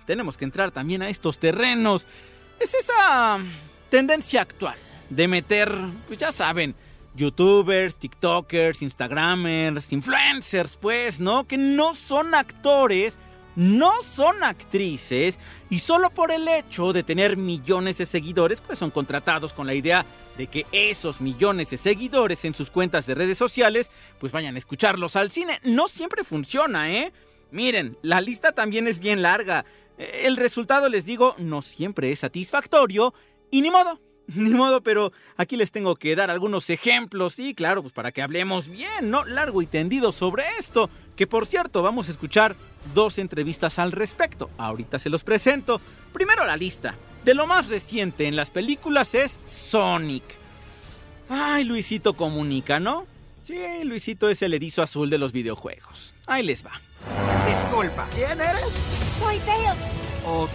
tenemos 0.06 0.38
que 0.38 0.45
entrar 0.45 0.71
también 0.71 1.01
a 1.01 1.09
estos 1.09 1.38
terrenos. 1.38 2.07
Es 2.59 2.74
esa 2.74 3.39
tendencia 3.89 4.42
actual 4.42 4.77
de 5.09 5.27
meter, 5.27 5.71
pues 6.07 6.19
ya 6.19 6.31
saben, 6.31 6.75
youtubers, 7.16 7.98
tiktokers, 7.98 8.81
instagramers, 8.81 9.92
influencers, 9.92 10.78
pues, 10.78 11.19
¿no? 11.19 11.46
Que 11.48 11.58
no 11.58 11.94
son 11.94 12.34
actores, 12.34 13.19
no 13.56 13.92
son 14.04 14.44
actrices 14.44 15.40
y 15.69 15.80
solo 15.80 16.10
por 16.10 16.31
el 16.31 16.48
hecho 16.48 16.94
de 16.94 17.04
tener 17.04 17.38
millones 17.38 17.98
de 17.98 18.06
seguidores, 18.06 18.62
pues 18.62 18.80
son 18.80 18.92
contratados 18.92 19.54
con 19.54 19.68
la 19.68 19.74
idea 19.74 20.06
de 20.38 20.48
que 20.48 20.66
esos 20.72 21.19
millones 21.19 21.69
de 21.69 21.78
seguidores 21.78 22.46
en 22.46 22.54
sus 22.54 22.69
cuentas 22.69 23.06
de 23.06 23.16
redes 23.16 23.38
sociales, 23.38 23.92
pues 24.19 24.31
vayan 24.31 24.56
a 24.56 24.58
escucharlos 24.58 25.16
al 25.16 25.31
cine. 25.31 25.60
No 25.63 25.88
siempre 25.88 26.24
funciona, 26.24 26.92
¿eh? 26.92 27.12
Miren, 27.52 27.98
la 28.02 28.22
lista 28.22 28.54
también 28.54 28.88
es 28.88 29.00
bien 29.00 29.22
larga. 29.22 29.66
El 29.98 30.38
resultado, 30.38 30.88
les 30.88 31.06
digo, 31.06 31.36
no 31.38 31.62
siempre 31.62 32.12
es 32.12 32.19
satisfactorio 32.19 33.13
y 33.51 33.62
ni 33.62 33.70
modo. 33.70 34.00
Ni 34.36 34.51
modo, 34.51 34.82
pero 34.82 35.12
aquí 35.38 35.58
les 35.58 35.72
tengo 35.72 35.96
que 35.96 36.16
dar 36.16 36.30
algunos 36.30 36.70
ejemplos 36.70 37.40
y 37.40 37.54
claro, 37.54 37.82
pues 37.82 37.94
para 37.94 38.12
que 38.12 38.22
hablemos 38.22 38.70
bien, 38.70 39.10
¿no? 39.10 39.25
Largo 39.25 39.62
y 39.62 39.66
tendido 39.66 40.12
sobre 40.12 40.44
esto. 40.60 40.90
Que 41.16 41.28
por 41.28 41.46
cierto, 41.46 41.82
vamos 41.82 42.08
a 42.08 42.12
escuchar 42.12 42.56
dos 42.94 43.18
entrevistas 43.18 43.80
al 43.80 43.92
respecto. 43.92 44.50
Ahorita 44.58 45.00
se 45.00 45.10
los 45.10 45.24
presento. 45.24 45.82
Primero 46.13 46.46
la 46.46 46.58
lista. 46.58 46.96
De 47.25 47.36
lo 47.36 47.46
más 47.46 47.68
reciente 47.68 48.28
en 48.28 48.36
las 48.36 48.50
películas 48.50 49.13
es 49.13 49.40
Sonic. 49.46 50.24
Ay, 51.30 51.63
Luisito 51.63 52.16
comunica, 52.16 52.80
¿no? 52.80 53.06
Sí, 53.44 53.84
Luisito 53.84 54.30
es 54.30 54.42
el 54.42 54.54
erizo 54.54 54.82
azul 54.82 55.10
de 55.10 55.18
los 55.18 55.32
videojuegos. 55.32 56.13
Ahí 56.25 56.44
les 56.44 56.66
va. 56.66 56.72
Disculpa, 57.48 58.08
¿quién 58.13 58.40
eres? 58.40 58.74
Soy 59.20 59.38
Tails. 59.40 60.00
Ok, 60.24 60.51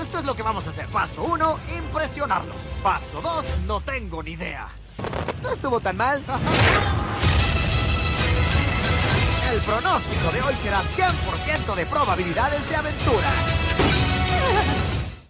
esto 0.00 0.18
es 0.18 0.24
lo 0.24 0.34
que 0.34 0.42
vamos 0.44 0.66
a 0.66 0.70
hacer. 0.70 0.86
Paso 0.86 1.24
1, 1.24 1.60
impresionarlos. 1.78 2.56
Paso 2.82 3.20
2, 3.20 3.62
no 3.66 3.80
tengo 3.80 4.22
ni 4.22 4.32
idea. 4.32 4.68
No 5.42 5.50
estuvo 5.50 5.80
tan 5.80 5.96
mal. 5.96 6.22
El 9.52 9.60
pronóstico 9.60 10.30
de 10.32 10.42
hoy 10.42 10.54
será 10.54 10.82
100% 10.82 11.74
de 11.74 11.86
probabilidades 11.86 12.68
de 12.68 12.76
aventura. 12.76 13.30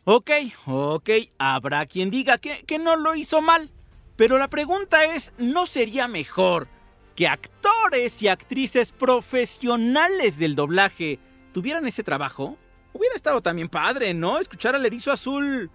Ok, 0.09 0.31
ok, 0.67 1.11
habrá 1.37 1.85
quien 1.85 2.13
diga 2.13 2.39
que, 2.39 2.63
que 2.65 2.79
no 2.79 2.95
lo 2.95 3.17
hizo 3.17 3.43
mal. 3.43 3.73
Pero 4.15 4.39
la 4.39 4.47
pregunta 4.47 5.05
es, 5.05 5.33
¿no 5.37 5.67
sería 5.67 6.07
mejor 6.07 6.69
que 7.17 7.27
actores 7.27 8.23
y 8.23 8.29
actrices 8.29 8.93
profesionales 8.93 10.39
del 10.39 10.55
doblaje 10.55 11.19
tuvieran 11.53 11.89
ese 11.89 12.05
trabajo? 12.05 12.57
Hubiera 12.97 13.15
estado 13.15 13.43
también 13.43 13.69
padre, 13.69 14.15
¿no? 14.15 14.39
Escuchar 14.39 14.75
al 14.75 14.87
erizo 14.87 15.13
azul. 15.13 15.71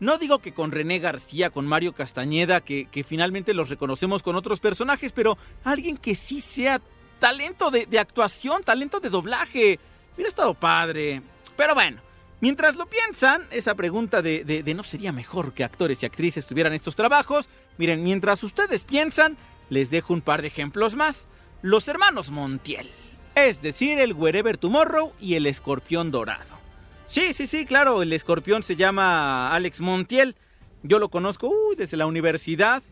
No 0.00 0.16
digo 0.16 0.38
que 0.38 0.54
con 0.54 0.72
René 0.72 1.00
García, 1.00 1.50
con 1.50 1.66
Mario 1.66 1.92
Castañeda, 1.92 2.62
que, 2.62 3.04
finalmente 3.06 3.52
los 3.52 3.68
reconocemos 3.68 4.22
con 4.22 4.36
otros 4.36 4.58
personajes, 4.58 5.12
pero 5.12 5.36
alguien 5.64 5.98
que 5.98 6.14
sí 6.14 6.40
sea 6.40 6.80
talento 7.18 7.70
de, 7.70 7.86
actuación, 7.98 8.64
talento 8.64 9.00
de 9.00 9.10
doblaje. 9.10 9.78
Hubiera 10.14 10.30
estado 10.30 10.54
padre. 10.54 11.20
Pero 11.58 11.74
bueno, 11.74 12.00
mientras 12.40 12.76
lo 12.76 12.86
piensan, 12.86 13.46
esa 13.50 13.74
pregunta 13.74 14.22
de, 14.22 14.42
de 14.42 14.74
no 14.74 14.82
sería 14.82 15.12
mejor 15.12 15.52
que 15.52 15.64
actores 15.64 16.02
y 16.02 16.06
actrices 16.06 16.46
tuvieran 16.46 16.72
estos 16.72 16.96
trabajos, 16.96 17.50
miren, 17.76 18.02
mientras 18.02 18.42
ustedes 18.44 18.84
piensan, 18.84 19.36
les 19.68 19.90
dejo 19.90 20.14
un 20.14 20.22
par 20.22 20.40
de 20.40 20.48
ejemplos 20.48 20.96
más. 20.96 21.28
Los 21.60 21.86
hermanos 21.86 22.30
Montiel. 22.30 22.88
es 23.34 23.60
decir, 23.60 23.98
el 23.98 24.14
Wherever 24.14 24.56
Tomorrow 24.56 25.12
y 25.20 25.34
el 25.34 25.44
Escorpión 25.44 26.10
Dorado. 26.10 26.61
Sí, 27.06 27.32
sí, 27.32 27.46
sí, 27.46 27.66
claro, 27.66 28.02
el 28.02 28.12
escorpión 28.12 28.62
se 28.62 28.76
llama 28.76 29.52
Alex 29.54 29.80
Montiel. 29.80 30.36
Yo 30.82 30.98
lo 30.98 31.10
conozco 31.10 31.52
desde 31.76 31.96
la 31.96 32.06
universidad. 32.06 32.82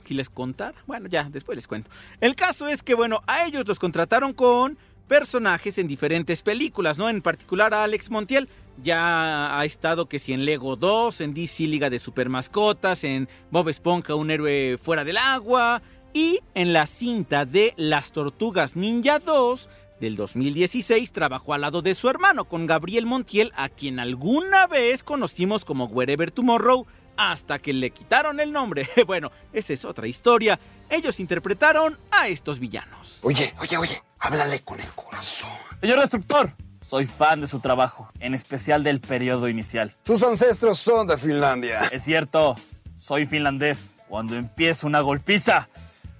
Si 0.00 0.14
les 0.14 0.28
contar, 0.28 0.74
bueno, 0.86 1.08
ya, 1.08 1.28
después 1.30 1.56
les 1.56 1.66
cuento. 1.66 1.90
El 2.20 2.36
caso 2.36 2.68
es 2.68 2.82
que, 2.82 2.94
bueno, 2.94 3.22
a 3.26 3.46
ellos 3.46 3.66
los 3.66 3.78
contrataron 3.78 4.34
con 4.34 4.78
personajes 5.08 5.78
en 5.78 5.88
diferentes 5.88 6.42
películas, 6.42 6.98
¿no? 6.98 7.08
En 7.08 7.22
particular 7.22 7.74
a 7.74 7.84
Alex 7.84 8.10
Montiel 8.10 8.48
ya 8.82 9.58
ha 9.58 9.64
estado 9.64 10.08
que 10.08 10.18
si 10.18 10.32
en 10.32 10.44
Lego 10.44 10.76
2, 10.76 11.20
en 11.20 11.34
DC 11.34 11.64
Liga 11.64 11.90
de 11.90 11.98
Supermascotas, 11.98 13.04
en 13.04 13.28
Bob 13.50 13.68
Esponja, 13.68 14.14
un 14.14 14.30
héroe 14.30 14.78
fuera 14.82 15.04
del 15.04 15.16
agua, 15.16 15.82
y 16.12 16.40
en 16.54 16.72
la 16.72 16.86
cinta 16.86 17.44
de 17.44 17.74
Las 17.76 18.12
Tortugas 18.12 18.76
Ninja 18.76 19.18
2 19.18 19.68
del 20.00 20.16
2016 20.16 21.12
trabajó 21.12 21.54
al 21.54 21.62
lado 21.62 21.82
de 21.82 21.94
su 21.94 22.08
hermano, 22.08 22.46
con 22.46 22.66
Gabriel 22.66 23.06
Montiel, 23.06 23.52
a 23.56 23.68
quien 23.68 24.00
alguna 24.00 24.66
vez 24.66 25.02
conocimos 25.02 25.64
como 25.64 25.86
Wherever 25.86 26.30
Tomorrow, 26.30 26.86
hasta 27.16 27.58
que 27.58 27.72
le 27.72 27.90
quitaron 27.90 28.40
el 28.40 28.52
nombre. 28.52 28.88
bueno, 29.06 29.30
esa 29.52 29.72
es 29.72 29.84
otra 29.84 30.06
historia. 30.06 30.58
Ellos 30.90 31.20
interpretaron 31.20 31.98
a 32.10 32.28
estos 32.28 32.58
villanos. 32.58 33.20
Oye, 33.22 33.54
oye, 33.60 33.76
oye, 33.76 34.02
háblale 34.18 34.60
con 34.60 34.80
el 34.80 34.88
corazón. 34.94 35.50
Señor 35.80 35.98
instructor, 35.98 36.52
soy 36.84 37.06
fan 37.06 37.40
de 37.40 37.46
su 37.46 37.60
trabajo, 37.60 38.10
en 38.20 38.34
especial 38.34 38.84
del 38.84 39.00
periodo 39.00 39.48
inicial. 39.48 39.94
Sus 40.02 40.22
ancestros 40.22 40.78
son 40.78 41.06
de 41.06 41.16
Finlandia. 41.16 41.80
Es 41.90 42.04
cierto, 42.04 42.56
soy 43.00 43.26
finlandés. 43.26 43.94
Cuando 44.08 44.36
empiezo 44.36 44.86
una 44.86 45.00
golpiza, 45.00 45.68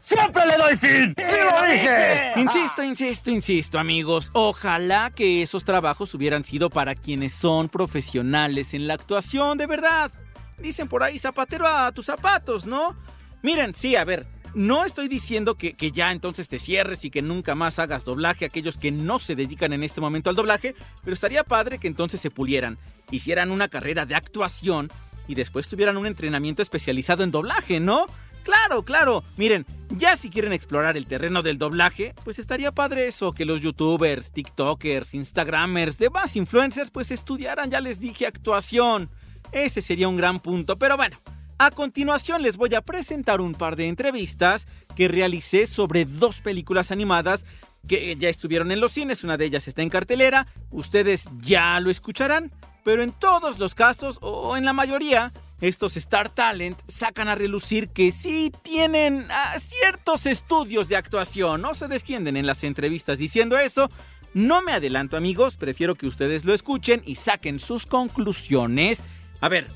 ¡Siempre 0.05 0.45
le 0.45 0.59
doy 0.59 0.77
fin! 0.77 1.15
¡Sí 1.17 1.33
lo 1.33 1.67
dije! 1.67 2.33
Insisto, 2.37 2.83
insisto, 2.83 3.31
insisto, 3.31 3.79
amigos. 3.79 4.29
Ojalá 4.35 5.11
que 5.11 5.41
esos 5.41 5.65
trabajos 5.65 6.15
hubieran 6.15 6.45
sido 6.45 6.69
para 6.69 6.95
quienes 6.95 7.33
son 7.33 7.71
profesionales 7.71 8.75
en 8.75 8.87
la 8.87 8.93
actuación, 8.93 9.57
de 9.57 9.67
verdad. 9.67 10.13
Dicen 10.59 10.89
por 10.89 11.03
ahí, 11.03 11.19
zapatero 11.19 11.67
a 11.67 11.91
tus 11.93 12.05
zapatos, 12.05 12.67
¿no? 12.67 12.95
Miren, 13.43 13.75
sí, 13.75 13.97
a 13.97 14.05
ver, 14.05 14.27
no 14.53 14.85
estoy 14.85 15.09
diciendo 15.09 15.55
que, 15.55 15.73
que, 15.73 15.91
ya 15.91 16.13
entonces 16.13 16.51
te 16.51 16.59
cierres 16.59 17.07
y 17.07 17.11
que 17.11 17.23
nunca 17.23 17.55
más 17.55 17.79
hagas 17.79 18.05
doblaje 18.05 18.45
a 18.45 18.49
aquellos 18.49 18.77
que 18.77 18.93
no 18.93 19.19
se 19.19 19.35
dedican 19.35 19.73
en 19.73 19.85
este 19.85 20.03
momento 20.03 20.29
al 20.29 20.37
doblaje, 20.37 20.75
pero 21.03 21.15
estaría 21.15 21.45
padre 21.45 21.79
que 21.79 21.89
entonces 21.89 22.21
se 22.21 22.31
pulieran, 22.31 22.77
hicieran 23.11 23.51
una 23.51 23.69
carrera 23.69 24.05
de 24.05 24.17
actuación 24.17 24.93
y 25.27 25.35
después 25.35 25.67
tuvieran 25.67 25.97
un 25.97 26.05
entrenamiento 26.05 26.61
especializado 26.61 27.25
en 27.25 27.31
doblaje, 27.31 27.81
¿no? 27.81 28.07
Claro, 28.45 28.85
claro. 28.85 29.25
Miren, 29.37 29.67
ya 29.97 30.17
si 30.17 30.31
quieren 30.31 30.53
explorar 30.53 30.97
el 30.97 31.07
terreno 31.07 31.43
del 31.43 31.59
doblaje, 31.59 32.15
pues 32.25 32.39
estaría 32.39 32.73
padre 32.73 33.09
eso, 33.09 33.33
que 33.33 33.45
los 33.45 33.61
youtubers, 33.61 34.33
tiktokers, 34.33 35.15
instagramers, 35.15 35.99
demás 35.99 36.37
influencers, 36.37 36.91
pues 36.91 37.11
estudiaran, 37.11 37.71
ya 37.71 37.81
les 37.81 38.01
dije, 38.01 38.27
actuación. 38.27 39.11
Ese 39.51 39.83
sería 39.83 40.09
un 40.09 40.17
gran 40.17 40.41
punto, 40.41 40.79
pero 40.79 40.97
bueno. 40.97 41.19
A 41.57 41.71
continuación 41.71 42.43
les 42.43 42.57
voy 42.57 42.75
a 42.75 42.83
presentar 42.83 43.41
un 43.41 43.55
par 43.55 43.77
de 43.77 43.87
entrevistas 43.89 44.67
que 44.97 45.07
realicé 45.07 45.67
sobre 45.67 46.05
dos 46.05 46.41
películas 46.41 46.91
animadas 46.91 47.45
que 47.87 48.17
ya 48.17 48.29
estuvieron 48.29 48.73
en 48.73 48.81
los 48.81 48.93
cines, 48.93 49.25
una 49.25 49.37
de 49.37 49.45
ellas 49.45 49.69
está 49.69 49.83
en 49.83 49.91
cartelera, 49.91 50.47
ustedes 50.71 51.29
ya 51.41 51.79
lo 51.81 51.91
escucharán, 51.91 52.51
pero 52.83 53.03
en 53.03 53.13
todos 53.13 53.59
los 53.59 53.75
casos, 53.75 54.19
o 54.21 54.57
en 54.57 54.65
la 54.65 54.73
mayoría, 54.73 55.33
estos 55.61 55.97
Star 55.97 56.29
Talent 56.29 56.79
sacan 56.89 57.29
a 57.29 57.35
relucir 57.35 57.89
que 57.89 58.13
sí 58.13 58.53
tienen 58.63 59.27
ah, 59.31 59.59
ciertos 59.59 60.27
estudios 60.27 60.89
de 60.89 60.97
actuación, 60.97 61.63
no 61.63 61.75
se 61.75 61.89
defienden 61.89 62.37
en 62.37 62.47
las 62.47 62.65
entrevistas 62.65 63.19
diciendo 63.19 63.59
eso. 63.59 63.91
No 64.35 64.63
me 64.63 64.73
adelanto 64.73 65.17
amigos, 65.17 65.55
prefiero 65.55 65.95
que 65.95 66.09
ustedes 66.09 66.45
lo 66.45 66.55
escuchen 66.55 67.03
y 67.07 67.15
saquen 67.15 67.61
sus 67.61 67.87
conclusiones. 67.87 69.05
A 69.41 69.49
ver, 69.49 69.69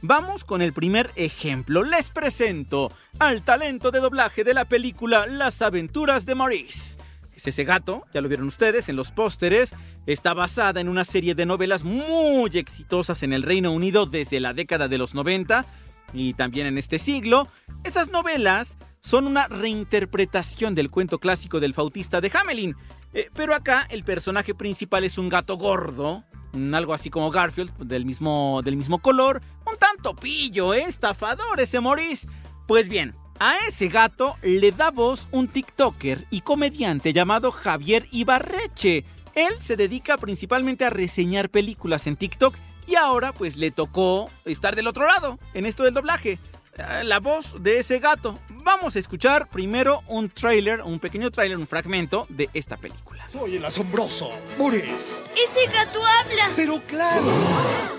vamos 0.00 0.42
con 0.42 0.62
el 0.62 0.72
primer 0.72 1.10
ejemplo. 1.16 1.82
Les 1.82 2.10
presento 2.10 2.90
al 3.18 3.42
talento 3.42 3.90
de 3.90 4.00
doblaje 4.00 4.42
de 4.42 4.54
la 4.54 4.64
película 4.64 5.26
Las 5.26 5.60
aventuras 5.60 6.24
de 6.24 6.34
Maurice. 6.34 6.95
Es 7.36 7.46
ese 7.46 7.64
gato, 7.64 8.04
ya 8.14 8.22
lo 8.22 8.28
vieron 8.28 8.46
ustedes 8.46 8.88
en 8.88 8.96
los 8.96 9.12
pósteres, 9.12 9.74
está 10.06 10.32
basada 10.32 10.80
en 10.80 10.88
una 10.88 11.04
serie 11.04 11.34
de 11.34 11.44
novelas 11.44 11.84
muy 11.84 12.50
exitosas 12.54 13.22
en 13.22 13.34
el 13.34 13.42
Reino 13.42 13.72
Unido 13.72 14.06
desde 14.06 14.40
la 14.40 14.54
década 14.54 14.88
de 14.88 14.96
los 14.96 15.14
90 15.14 15.66
y 16.14 16.32
también 16.32 16.66
en 16.66 16.78
este 16.78 16.98
siglo. 16.98 17.48
Esas 17.84 18.10
novelas 18.10 18.78
son 19.02 19.26
una 19.26 19.48
reinterpretación 19.48 20.74
del 20.74 20.90
cuento 20.90 21.18
clásico 21.18 21.60
del 21.60 21.74
Fautista 21.74 22.22
de 22.22 22.32
Hamelin, 22.32 22.74
eh, 23.12 23.28
pero 23.34 23.54
acá 23.54 23.86
el 23.90 24.02
personaje 24.02 24.54
principal 24.54 25.04
es 25.04 25.18
un 25.18 25.28
gato 25.28 25.58
gordo, 25.58 26.24
algo 26.72 26.94
así 26.94 27.10
como 27.10 27.30
Garfield, 27.30 27.76
del 27.76 28.06
mismo, 28.06 28.62
del 28.64 28.76
mismo 28.76 28.98
color, 29.00 29.42
un 29.70 29.76
tanto 29.76 30.16
pillo, 30.16 30.72
¿eh? 30.72 30.84
estafador 30.86 31.60
ese 31.60 31.80
Maurice. 31.80 32.26
Pues 32.66 32.88
bien, 32.88 33.14
a 33.38 33.56
ese 33.66 33.88
gato 33.88 34.36
le 34.42 34.72
da 34.72 34.90
voz 34.90 35.28
un 35.30 35.48
TikToker 35.48 36.26
y 36.30 36.40
comediante 36.40 37.12
llamado 37.12 37.50
Javier 37.52 38.06
Ibarreche. 38.10 39.04
Él 39.34 39.54
se 39.60 39.76
dedica 39.76 40.16
principalmente 40.16 40.84
a 40.84 40.90
reseñar 40.90 41.50
películas 41.50 42.06
en 42.06 42.16
TikTok 42.16 42.56
y 42.86 42.94
ahora 42.94 43.32
pues 43.32 43.56
le 43.56 43.70
tocó 43.70 44.30
estar 44.44 44.76
del 44.76 44.86
otro 44.86 45.06
lado, 45.06 45.38
en 45.54 45.66
esto 45.66 45.82
del 45.82 45.94
doblaje. 45.94 46.38
Eh, 46.76 47.04
la 47.04 47.20
voz 47.20 47.62
de 47.62 47.78
ese 47.78 47.98
gato. 47.98 48.38
Vamos 48.48 48.96
a 48.96 48.98
escuchar 48.98 49.48
primero 49.48 50.02
un 50.06 50.28
trailer, 50.30 50.82
un 50.82 50.98
pequeño 50.98 51.30
trailer, 51.30 51.56
un 51.58 51.66
fragmento 51.66 52.26
de 52.28 52.50
esta 52.54 52.76
película. 52.76 53.28
Soy 53.28 53.56
el 53.56 53.64
asombroso 53.64 54.30
Maurice. 54.58 55.14
Ese 55.36 55.66
gato 55.72 56.00
habla. 56.04 56.50
Pero 56.56 56.82
claro, 56.86 57.32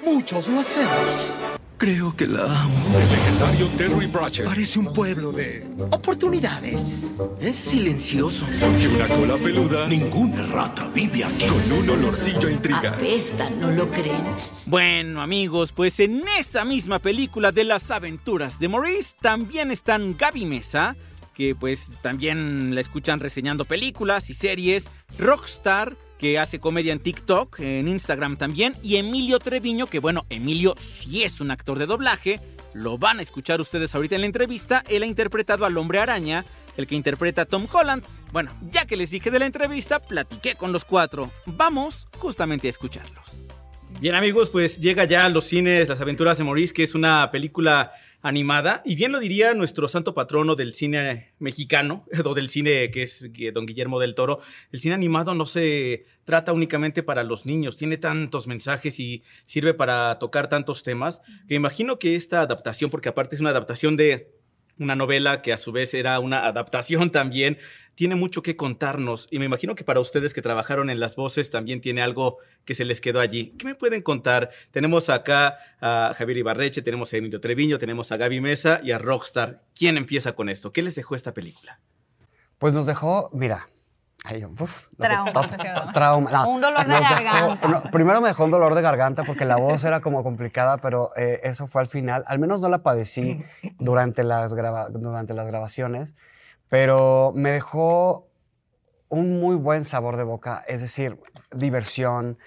muchos 0.04 0.48
lo 0.48 0.60
hacemos. 0.60 1.34
Creo 1.78 2.16
que 2.16 2.26
la 2.26 2.64
amo. 2.64 2.74
El 3.00 3.08
legendario 3.12 3.68
Terry 3.78 4.08
Pratchett. 4.08 4.48
Parece 4.48 4.80
un 4.80 4.92
pueblo 4.92 5.32
de 5.32 5.64
oportunidades. 5.92 7.22
Es 7.40 7.56
silencioso. 7.56 8.48
Surge 8.52 8.88
una 8.88 9.08
cola 9.08 9.36
peluda. 9.36 9.88
Ninguna 9.88 10.42
rata 10.48 10.88
vive 10.88 11.24
aquí. 11.24 11.46
Con 11.46 11.72
un 11.72 11.90
olorcillo 11.92 12.48
a 12.48 12.52
intriga. 12.52 12.90
Apesta, 12.90 13.48
¿no 13.52 13.70
lo 13.70 13.88
creen? 13.92 14.24
Bueno, 14.66 15.22
amigos, 15.22 15.72
pues 15.72 16.00
en 16.00 16.24
esa 16.40 16.66
misma 16.66 16.98
película 16.98 17.52
de 17.52 17.64
las 17.64 17.92
aventuras 17.92 18.60
de 18.60 18.70
Maurice 18.70 19.16
también 19.22 19.70
están 19.70 20.18
Gaby 20.18 20.46
Mesa, 20.46 20.96
que 21.36 21.54
pues 21.54 21.92
también 22.02 22.74
la 22.74 22.82
escuchan 22.82 23.20
reseñando 23.20 23.66
películas 23.66 24.32
y 24.32 24.34
series, 24.34 24.90
Rockstar, 25.20 25.96
que 26.18 26.40
hace 26.40 26.60
comedia 26.60 26.94
en 26.94 27.00
TikTok, 27.00 27.60
en 27.60 27.88
Instagram 27.88 28.38
también, 28.38 28.76
y 28.82 28.98
Emilio 28.98 29.40
Treviño, 29.40 29.88
que 29.88 30.00
bueno, 30.00 30.26
Emilio 30.30 30.76
sí 30.78 31.24
es 31.24 31.40
un 31.42 31.52
actor 31.52 31.80
de 31.80 31.86
doblaje, 31.86 32.40
lo 32.74 32.98
van 32.98 33.20
a 33.20 33.22
escuchar 33.22 33.62
ustedes 33.62 33.94
ahorita 33.96 34.16
en 34.16 34.22
la 34.22 34.28
entrevista, 34.28 34.84
él 34.90 35.04
ha 35.04 35.08
interpretado 35.08 35.66
al 35.66 35.78
hombre 35.78 36.00
araña, 36.00 36.46
el 36.78 36.88
que 36.88 36.96
interpreta 36.96 37.44
a 37.44 37.46
Tom 37.46 37.68
Holland. 37.72 38.04
Bueno, 38.32 38.56
ya 38.70 38.86
que 38.86 38.98
les 38.98 39.10
dije 39.10 39.32
de 39.32 39.40
la 39.40 39.46
entrevista, 39.46 40.00
platiqué 40.00 40.56
con 40.56 40.72
los 40.72 40.86
cuatro. 40.86 41.32
Vamos 41.46 42.08
justamente 42.18 42.68
a 42.68 42.70
escucharlos. 42.70 43.44
Bien 44.00 44.14
amigos, 44.14 44.52
pues 44.52 44.78
llega 44.78 45.06
ya 45.06 45.26
a 45.26 45.30
los 45.30 45.46
cines 45.46 45.90
Las 45.90 46.02
aventuras 46.02 46.38
de 46.38 46.44
Maurice, 46.44 46.74
que 46.74 46.84
es 46.84 46.94
una 46.94 47.32
película 47.32 47.94
animada, 48.22 48.82
y 48.84 48.96
bien 48.96 49.12
lo 49.12 49.20
diría 49.20 49.54
nuestro 49.54 49.88
santo 49.88 50.14
patrono 50.14 50.56
del 50.56 50.74
cine 50.74 51.34
mexicano, 51.40 52.06
o 52.26 52.34
del 52.34 52.50
cine 52.50 52.90
que 52.92 53.04
es 53.04 53.30
don 53.54 53.66
Guillermo 53.66 54.00
del 54.00 54.16
Toro, 54.16 54.40
el 54.72 54.80
cine 54.80 54.96
animado 54.96 55.36
no 55.36 55.46
se 55.46 56.06
trata 56.26 56.54
únicamente 56.54 57.04
para 57.04 57.24
los 57.24 57.46
niños, 57.46 57.78
tiene 57.78 57.98
tantos 57.98 58.48
mensajes 58.48 59.00
y 59.00 59.24
sirve 59.44 59.74
para 59.74 60.20
tocar 60.20 60.50
tantos 60.50 60.84
temas, 60.84 61.22
que 61.48 61.56
imagino 61.56 62.00
que 62.00 62.16
esta 62.16 62.42
adaptación, 62.42 62.90
porque 62.90 63.10
aparte 63.10 63.36
es 63.36 63.42
una 63.42 63.52
adaptación 63.52 63.98
de 63.98 64.37
una 64.80 64.96
novela 64.96 65.42
que 65.42 65.54
a 65.54 65.58
su 65.58 65.72
vez 65.72 65.94
era 65.94 66.20
una 66.20 66.46
adaptación 66.46 67.12
también, 67.12 67.58
tiene 67.96 68.16
mucho 68.16 68.44
que 68.44 68.56
contarnos 68.56 69.28
y 69.32 69.40
me 69.40 69.46
imagino 69.46 69.74
que 69.74 69.84
para 69.84 70.00
ustedes 70.00 70.34
que 70.34 70.42
trabajaron 70.42 70.90
en 70.90 71.00
las 71.00 71.16
voces 71.16 71.50
también 71.50 71.82
tiene 71.82 72.02
algo 72.02 72.38
que 72.64 72.76
se 72.76 72.86
les 72.86 73.02
quedó 73.02 73.20
allí. 73.20 73.56
¿Qué 73.58 73.66
me 73.66 73.76
pueden 73.76 74.04
contar? 74.04 74.52
Tenemos 74.72 75.10
acá 75.10 75.58
a 75.82 76.14
Javier 76.16 76.38
Ibarreche, 76.38 76.82
tenemos 76.84 77.12
a 77.12 77.18
Emilio 77.18 77.40
Treviño, 77.40 77.80
tenemos 77.80 78.12
a 78.12 78.18
Gaby 78.18 78.40
Mesa 78.40 78.82
y 78.84 78.92
a 78.92 79.00
Rockstar. 79.00 79.58
¿Quién 79.74 79.98
empieza 79.98 80.34
con 80.34 80.50
esto? 80.50 80.72
¿Qué 80.72 80.84
les 80.84 80.96
dejó 80.96 81.16
esta 81.16 81.34
película? 81.34 81.80
Pues 82.60 82.74
nos 82.74 82.86
dejó, 82.86 83.30
mira, 83.34 83.68
Ay, 84.30 84.44
uf, 84.44 84.84
trauma. 84.98 85.32
Trauma 85.94 86.32
no, 86.32 86.50
un 86.50 86.60
dolor 86.62 86.86
de 86.86 87.00
garganta. 87.00 87.56
Dejó, 87.56 87.68
no, 87.70 87.92
primero 87.92 88.20
me 88.20 88.28
dejó 88.28 88.44
un 88.44 88.52
dolor 88.52 88.76
de 88.76 88.82
garganta 88.82 89.24
porque 89.24 89.46
la 89.46 89.56
voz 89.56 89.86
era 89.86 90.02
como 90.02 90.22
complicada, 90.22 90.78
pero 90.80 91.12
eh, 91.16 91.40
eso 91.44 91.66
fue 91.68 91.82
al 91.82 91.88
final. 91.88 92.26
Al 92.28 92.38
menos 92.38 92.60
no 92.60 92.68
la 92.68 92.84
padecí 92.84 93.42
durante 93.80 94.26
las, 94.26 94.54
grava, 94.54 94.90
durante 94.90 95.34
las 95.34 95.48
grabaciones, 95.48 96.16
pero 96.68 97.32
me 97.36 97.52
dejó 97.52 98.28
un 99.08 99.40
muy 99.40 99.56
buen 99.56 99.86
sabor 99.86 100.18
de 100.18 100.24
boca, 100.24 100.62
es 100.68 100.82
decir, 100.82 101.22
diversión, 101.56 102.38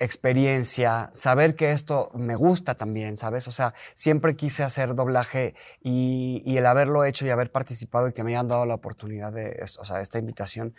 experiencia, 0.00 1.10
saber 1.12 1.54
que 1.54 1.70
esto 1.70 2.10
me 2.14 2.34
gusta 2.34 2.74
también, 2.74 3.16
¿sabes? 3.16 3.46
O 3.46 3.50
sea, 3.50 3.74
siempre 3.94 4.34
quise 4.34 4.62
hacer 4.62 4.94
doblaje 4.94 5.54
y, 5.82 6.42
y 6.44 6.56
el 6.56 6.66
haberlo 6.66 7.04
hecho 7.04 7.26
y 7.26 7.30
haber 7.30 7.52
participado 7.52 8.08
y 8.08 8.12
que 8.12 8.24
me 8.24 8.30
hayan 8.30 8.48
dado 8.48 8.66
la 8.66 8.74
oportunidad 8.74 9.32
de, 9.32 9.62
o 9.78 9.84
sea, 9.84 10.00
esta 10.00 10.18
invitación, 10.18 10.74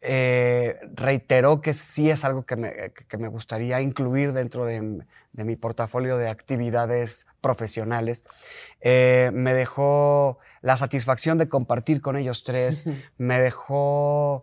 eh, 0.00 0.76
reiteró 0.94 1.60
que 1.60 1.74
sí 1.74 2.08
es 2.08 2.24
algo 2.24 2.46
que 2.46 2.56
me, 2.56 2.92
que 2.92 3.18
me 3.18 3.28
gustaría 3.28 3.80
incluir 3.80 4.32
dentro 4.32 4.64
de, 4.64 5.04
de 5.32 5.44
mi 5.44 5.56
portafolio 5.56 6.16
de 6.16 6.28
actividades 6.28 7.26
profesionales. 7.40 8.24
Eh, 8.80 9.30
me 9.34 9.54
dejó 9.54 10.38
la 10.62 10.76
satisfacción 10.76 11.36
de 11.36 11.48
compartir 11.48 12.00
con 12.00 12.16
ellos 12.16 12.44
tres, 12.44 12.84
me 13.18 13.40
dejó 13.40 14.42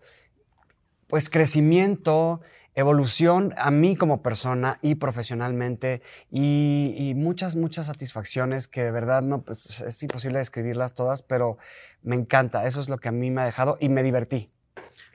pues 1.07 1.29
crecimiento, 1.29 2.41
evolución 2.75 3.53
a 3.57 3.71
mí 3.71 3.95
como 3.95 4.21
persona 4.21 4.77
y 4.81 4.95
profesionalmente 4.95 6.01
y, 6.29 6.93
y 6.97 7.15
muchas, 7.15 7.55
muchas 7.55 7.87
satisfacciones 7.87 8.67
que 8.67 8.83
de 8.83 8.91
verdad 8.91 9.21
no, 9.23 9.41
pues, 9.43 9.81
es 9.81 10.03
imposible 10.03 10.39
describirlas 10.39 10.93
todas, 10.93 11.21
pero 11.23 11.57
me 12.03 12.15
encanta. 12.15 12.67
Eso 12.67 12.79
es 12.79 12.89
lo 12.89 12.97
que 12.97 13.07
a 13.09 13.11
mí 13.11 13.31
me 13.31 13.41
ha 13.41 13.45
dejado 13.45 13.77
y 13.79 13.89
me 13.89 14.03
divertí. 14.03 14.49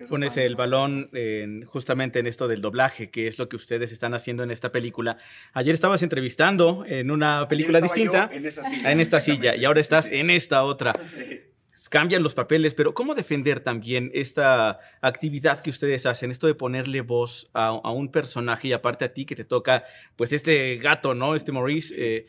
Pones 0.09 0.37
el 0.39 0.57
balón 0.57 1.11
en- 1.13 1.65
justamente 1.65 2.19
en 2.19 2.27
esto 2.27 2.49
del 2.49 2.63
doblaje, 2.63 3.11
que 3.11 3.27
es 3.27 3.39
lo 3.39 3.49
que 3.49 3.57
ustedes 3.57 3.93
están 3.93 4.15
haciendo 4.15 4.43
en 4.43 4.51
esta 4.51 4.73
película. 4.73 5.19
Ayer 5.53 5.75
estabas 5.75 6.03
entrevistando 6.03 6.85
en 6.87 7.11
una 7.11 7.47
película 7.49 7.81
distinta, 7.81 8.31
en 8.33 8.47
esa 8.47 8.65
silla, 8.65 8.91
en 8.91 9.01
esta 9.01 9.21
silla, 9.21 9.57
y 9.57 9.65
ahora 9.67 9.81
estás 9.81 10.09
en 10.09 10.31
esta 10.31 10.65
otra. 10.65 10.93
Cambian 11.89 12.23
los 12.23 12.35
papeles, 12.35 12.75
pero 12.75 12.93
¿cómo 12.93 13.15
defender 13.15 13.61
también 13.61 14.11
esta 14.13 14.81
actividad 15.01 15.63
que 15.63 15.71
ustedes 15.71 16.05
hacen, 16.05 16.31
esto 16.31 16.47
de 16.47 16.55
ponerle 16.55 17.01
voz 17.01 17.49
a, 17.55 17.69
a 17.69 17.91
un 17.91 18.11
personaje 18.11 18.69
y 18.69 18.73
aparte 18.73 19.05
a 19.05 19.15
ti 19.15 19.25
que 19.25 19.35
te 19.35 19.45
toca, 19.45 19.85
pues 20.17 20.33
este 20.33 20.77
gato, 20.77 21.15
¿no? 21.15 21.35
Este 21.35 21.53
Maurice. 21.53 21.95
eh, 21.97 22.27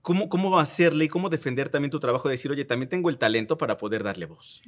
¿Cómo, 0.00 0.28
¿Cómo 0.28 0.58
hacerle 0.58 1.06
y 1.06 1.08
cómo 1.08 1.30
defender 1.30 1.70
también 1.70 1.90
tu 1.90 1.98
trabajo 1.98 2.28
de 2.28 2.34
decir, 2.34 2.50
oye, 2.50 2.66
también 2.66 2.90
tengo 2.90 3.08
el 3.08 3.16
talento 3.16 3.56
para 3.56 3.78
poder 3.78 4.02
darle 4.02 4.26
voz? 4.26 4.62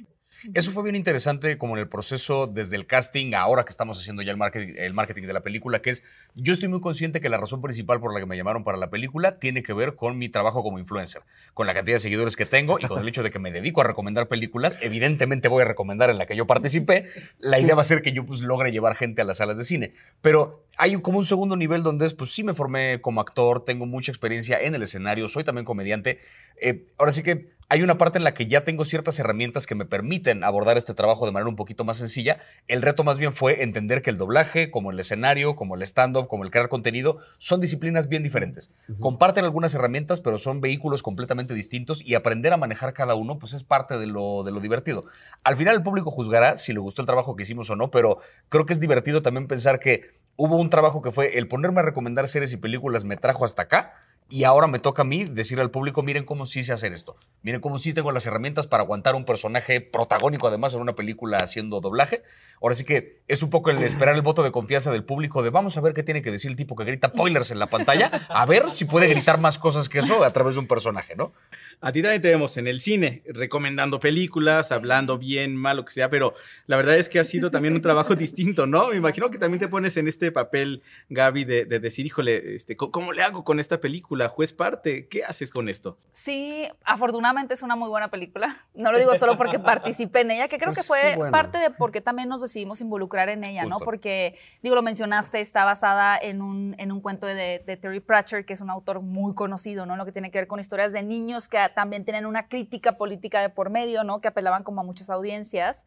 Eso 0.53 0.71
fue 0.71 0.83
bien 0.83 0.95
interesante 0.95 1.57
como 1.57 1.75
en 1.75 1.79
el 1.79 1.87
proceso 1.87 2.47
desde 2.47 2.75
el 2.75 2.85
casting, 2.85 3.33
ahora 3.33 3.65
que 3.65 3.71
estamos 3.71 3.99
haciendo 3.99 4.21
ya 4.21 4.31
el 4.31 4.37
marketing, 4.37 4.73
el 4.77 4.93
marketing 4.93 5.23
de 5.23 5.33
la 5.33 5.41
película, 5.41 5.81
que 5.81 5.89
es, 5.89 6.03
yo 6.35 6.53
estoy 6.53 6.69
muy 6.69 6.79
consciente 6.79 7.19
que 7.19 7.29
la 7.29 7.37
razón 7.37 7.61
principal 7.61 7.99
por 7.99 8.13
la 8.13 8.19
que 8.19 8.25
me 8.25 8.37
llamaron 8.37 8.63
para 8.63 8.77
la 8.77 8.89
película 8.89 9.39
tiene 9.39 9.63
que 9.63 9.73
ver 9.73 9.95
con 9.95 10.17
mi 10.17 10.29
trabajo 10.29 10.63
como 10.63 10.79
influencer, 10.79 11.23
con 11.53 11.67
la 11.67 11.73
cantidad 11.73 11.95
de 11.95 11.99
seguidores 11.99 12.35
que 12.35 12.45
tengo 12.45 12.77
y 12.79 12.83
con 12.83 12.99
el 12.99 13.07
hecho 13.07 13.23
de 13.23 13.31
que 13.31 13.39
me 13.39 13.51
dedico 13.51 13.81
a 13.81 13.83
recomendar 13.83 14.27
películas. 14.27 14.77
Evidentemente 14.81 15.47
voy 15.47 15.63
a 15.63 15.65
recomendar 15.65 16.09
en 16.09 16.17
la 16.17 16.25
que 16.25 16.35
yo 16.35 16.45
participé. 16.47 17.05
La 17.39 17.59
idea 17.59 17.75
va 17.75 17.81
a 17.81 17.85
ser 17.85 18.01
que 18.01 18.11
yo 18.11 18.25
pues 18.25 18.41
logre 18.41 18.71
llevar 18.71 18.95
gente 18.95 19.21
a 19.21 19.25
las 19.25 19.37
salas 19.37 19.57
de 19.57 19.63
cine. 19.63 19.93
Pero 20.21 20.65
hay 20.77 20.99
como 21.01 21.17
un 21.17 21.25
segundo 21.25 21.55
nivel 21.55 21.83
donde 21.83 22.05
es, 22.05 22.13
pues 22.13 22.31
sí 22.31 22.43
me 22.43 22.53
formé 22.53 23.01
como 23.01 23.21
actor, 23.21 23.65
tengo 23.65 23.85
mucha 23.85 24.11
experiencia 24.11 24.59
en 24.59 24.75
el 24.75 24.83
escenario, 24.83 25.27
soy 25.27 25.43
también 25.43 25.65
comediante. 25.65 26.19
Eh, 26.61 26.85
ahora 26.97 27.11
sí 27.11 27.23
que 27.23 27.56
hay 27.69 27.83
una 27.83 27.97
parte 27.97 28.17
en 28.17 28.23
la 28.23 28.33
que 28.33 28.47
ya 28.47 28.63
tengo 28.63 28.85
ciertas 28.85 29.19
herramientas 29.19 29.67
que 29.67 29.75
me 29.75 29.85
permiten 29.85 30.45
abordar 30.45 30.77
este 30.77 30.93
trabajo 30.93 31.25
de 31.25 31.33
manera 31.33 31.49
un 31.49 31.57
poquito 31.57 31.83
más 31.83 31.97
sencilla. 31.97 32.39
El 32.67 32.81
reto 32.81 33.03
más 33.03 33.17
bien 33.17 33.33
fue 33.33 33.61
entender 33.61 34.01
que 34.01 34.09
el 34.09 34.17
doblaje, 34.17 34.71
como 34.71 34.91
el 34.91 34.99
escenario, 34.99 35.57
como 35.57 35.75
el 35.75 35.81
stand-up, 35.81 36.27
como 36.27 36.45
el 36.45 36.51
crear 36.51 36.69
contenido, 36.69 37.17
son 37.39 37.59
disciplinas 37.59 38.07
bien 38.07 38.23
diferentes. 38.23 38.71
Comparten 39.01 39.43
algunas 39.43 39.73
herramientas, 39.75 40.21
pero 40.21 40.39
son 40.39 40.61
vehículos 40.61 41.03
completamente 41.03 41.53
distintos 41.53 42.01
y 42.01 42.15
aprender 42.15 42.53
a 42.53 42.57
manejar 42.57 42.93
cada 42.93 43.15
uno, 43.15 43.37
pues 43.37 43.51
es 43.51 43.65
parte 43.65 43.97
de 43.97 44.07
lo, 44.07 44.43
de 44.43 44.51
lo 44.51 44.61
divertido. 44.61 45.03
Al 45.43 45.57
final 45.57 45.75
el 45.75 45.83
público 45.83 46.09
juzgará 46.09 46.55
si 46.55 46.71
le 46.71 46.79
gustó 46.79 47.01
el 47.01 47.05
trabajo 47.05 47.35
que 47.35 47.43
hicimos 47.43 47.69
o 47.69 47.75
no, 47.75 47.91
pero 47.91 48.19
creo 48.47 48.65
que 48.65 48.73
es 48.73 48.79
divertido 48.79 49.21
también 49.21 49.47
pensar 49.47 49.81
que 49.81 50.11
hubo 50.37 50.55
un 50.55 50.69
trabajo 50.69 51.01
que 51.01 51.11
fue 51.11 51.37
el 51.37 51.49
ponerme 51.49 51.81
a 51.81 51.83
recomendar 51.83 52.29
series 52.29 52.53
y 52.53 52.57
películas 52.57 53.03
me 53.03 53.17
trajo 53.17 53.43
hasta 53.43 53.63
acá 53.63 54.06
y 54.29 54.43
ahora 54.43 54.67
me 54.67 54.79
toca 54.79 55.03
a 55.03 55.05
mí 55.05 55.23
decirle 55.23 55.63
al 55.63 55.71
público, 55.71 56.03
miren 56.03 56.25
cómo 56.25 56.45
sí 56.45 56.63
sé 56.63 56.73
hacer 56.73 56.91
esto. 56.91 57.15
Miren 57.43 57.61
cómo 57.61 57.79
sí 57.79 57.93
tengo 57.93 58.11
las 58.11 58.25
herramientas 58.25 58.67
para 58.67 58.83
aguantar 58.83 59.15
un 59.15 59.23
personaje 59.23 59.79
protagónico 59.79 60.47
además 60.47 60.73
en 60.73 60.81
una 60.81 60.95
película 60.95 61.37
haciendo 61.37 61.79
doblaje. 61.79 62.23
Ahora 62.61 62.75
sí 62.75 62.83
que 62.83 63.21
es 63.27 63.41
un 63.41 63.49
poco 63.49 63.69
el 63.69 63.81
esperar 63.83 64.15
el 64.15 64.21
voto 64.21 64.43
de 64.43 64.51
confianza 64.51 64.91
del 64.91 65.05
público 65.05 65.43
de 65.43 65.49
vamos 65.49 65.77
a 65.77 65.81
ver 65.81 65.93
qué 65.93 66.03
tiene 66.03 66.21
que 66.21 66.31
decir 66.31 66.51
el 66.51 66.57
tipo 66.57 66.75
que 66.75 66.83
grita 66.83 67.07
spoilers 67.07 67.51
en 67.51 67.59
la 67.59 67.67
pantalla, 67.67 68.25
a 68.27 68.45
ver 68.45 68.65
si 68.65 68.85
puede 68.85 69.07
gritar 69.07 69.39
más 69.39 69.59
cosas 69.59 69.87
que 69.87 69.99
eso 69.99 70.23
a 70.23 70.31
través 70.31 70.55
de 70.55 70.59
un 70.59 70.67
personaje, 70.67 71.15
¿no? 71.15 71.31
A 71.79 71.91
ti 71.91 72.01
también 72.01 72.21
te 72.23 72.29
vemos 72.31 72.57
en 72.57 72.65
el 72.67 72.79
cine, 72.79 73.21
recomendando 73.27 73.99
películas, 73.99 74.71
hablando 74.71 75.19
bien, 75.19 75.55
mal, 75.55 75.77
lo 75.77 75.85
que 75.85 75.93
sea, 75.93 76.09
pero 76.09 76.33
la 76.65 76.75
verdad 76.75 76.95
es 76.97 77.07
que 77.07 77.19
ha 77.19 77.23
sido 77.23 77.51
también 77.51 77.75
un 77.75 77.81
trabajo 77.81 78.15
distinto, 78.15 78.65
¿no? 78.65 78.89
Me 78.89 78.95
imagino 78.97 79.29
que 79.29 79.37
también 79.37 79.59
te 79.59 79.67
pones 79.67 79.95
en 79.97 80.07
este 80.07 80.31
papel, 80.31 80.81
Gaby, 81.09 81.45
de, 81.45 81.65
de 81.65 81.79
decir, 81.79 82.05
híjole, 82.07 82.55
este, 82.55 82.75
¿cómo- 82.75 82.91
¿cómo 82.91 83.13
le 83.13 83.21
hago 83.21 83.43
con 83.43 83.59
esta 83.59 83.79
película? 83.79 84.27
Juez 84.27 84.53
parte, 84.53 85.07
¿qué 85.07 85.23
haces 85.23 85.51
con 85.51 85.69
esto? 85.69 85.99
Sí, 86.13 86.63
afortunadamente 86.83 87.53
es 87.53 87.61
una 87.61 87.75
muy 87.75 87.89
buena 87.89 88.09
película. 88.09 88.55
No 88.73 88.91
lo 88.91 88.97
digo 88.99 89.13
solo 89.15 89.37
porque 89.37 89.59
participé 89.59 90.21
en 90.21 90.31
ella, 90.31 90.47
que 90.47 90.57
creo 90.57 90.71
Pues 90.71 90.79
que 90.79 90.83
fue 90.87 91.15
bueno. 91.15 91.31
parte 91.31 91.57
de 91.59 91.69
por 91.71 91.91
qué 91.91 91.99
también 92.01 92.29
nos 92.29 92.41
decidimos 92.41 92.79
involucrar 92.81 93.27
en 93.29 93.43
ella, 93.43 93.65
¿no? 93.65 93.79
Porque, 93.79 94.35
digo, 94.63 94.75
lo 94.75 94.81
mencionaste, 94.81 95.41
está 95.41 95.63
basada 95.65 96.17
en 96.17 96.41
un, 96.41 96.75
en 96.79 96.91
un 96.91 97.01
cuento 97.01 97.25
de, 97.27 97.61
de 97.65 97.77
Terry 97.77 97.99
Pratchett, 97.99 98.45
que 98.45 98.53
es 98.53 98.61
un 98.61 98.69
autor 98.69 99.01
muy 99.01 99.33
conocido, 99.35 99.85
¿no? 99.85 99.95
Lo 99.95 100.05
que 100.05 100.11
tiene 100.11 100.31
que 100.31 100.37
ver 100.39 100.47
con 100.47 100.59
historias 100.59 100.93
de 100.93 101.03
niños 101.03 101.47
que 101.47 101.66
también 101.73 102.03
tienen 102.05 102.25
una 102.25 102.47
crítica 102.47 102.93
política 102.97 103.41
de 103.41 103.49
por 103.49 103.69
medio, 103.69 104.03
¿no? 104.03 104.21
Que 104.21 104.27
apelaban 104.27 104.63
como 104.63 104.81
a 104.81 104.83
muchas 104.83 105.09
audiencias. 105.09 105.85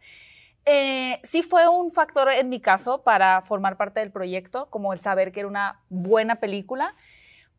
Eh, 0.67 1.19
sí 1.23 1.43
fue 1.43 1.69
un 1.69 1.91
factor 1.91 2.31
en 2.31 2.49
mi 2.49 2.61
caso 2.61 3.03
para 3.03 3.41
formar 3.43 3.77
parte 3.77 4.01
del 4.01 4.11
proyecto, 4.13 4.69
como 4.71 4.93
el 4.93 5.01
saber 5.01 5.33
que 5.33 5.41
era 5.41 5.49
una 5.49 5.81
buena 5.89 6.37
película. 6.37 6.95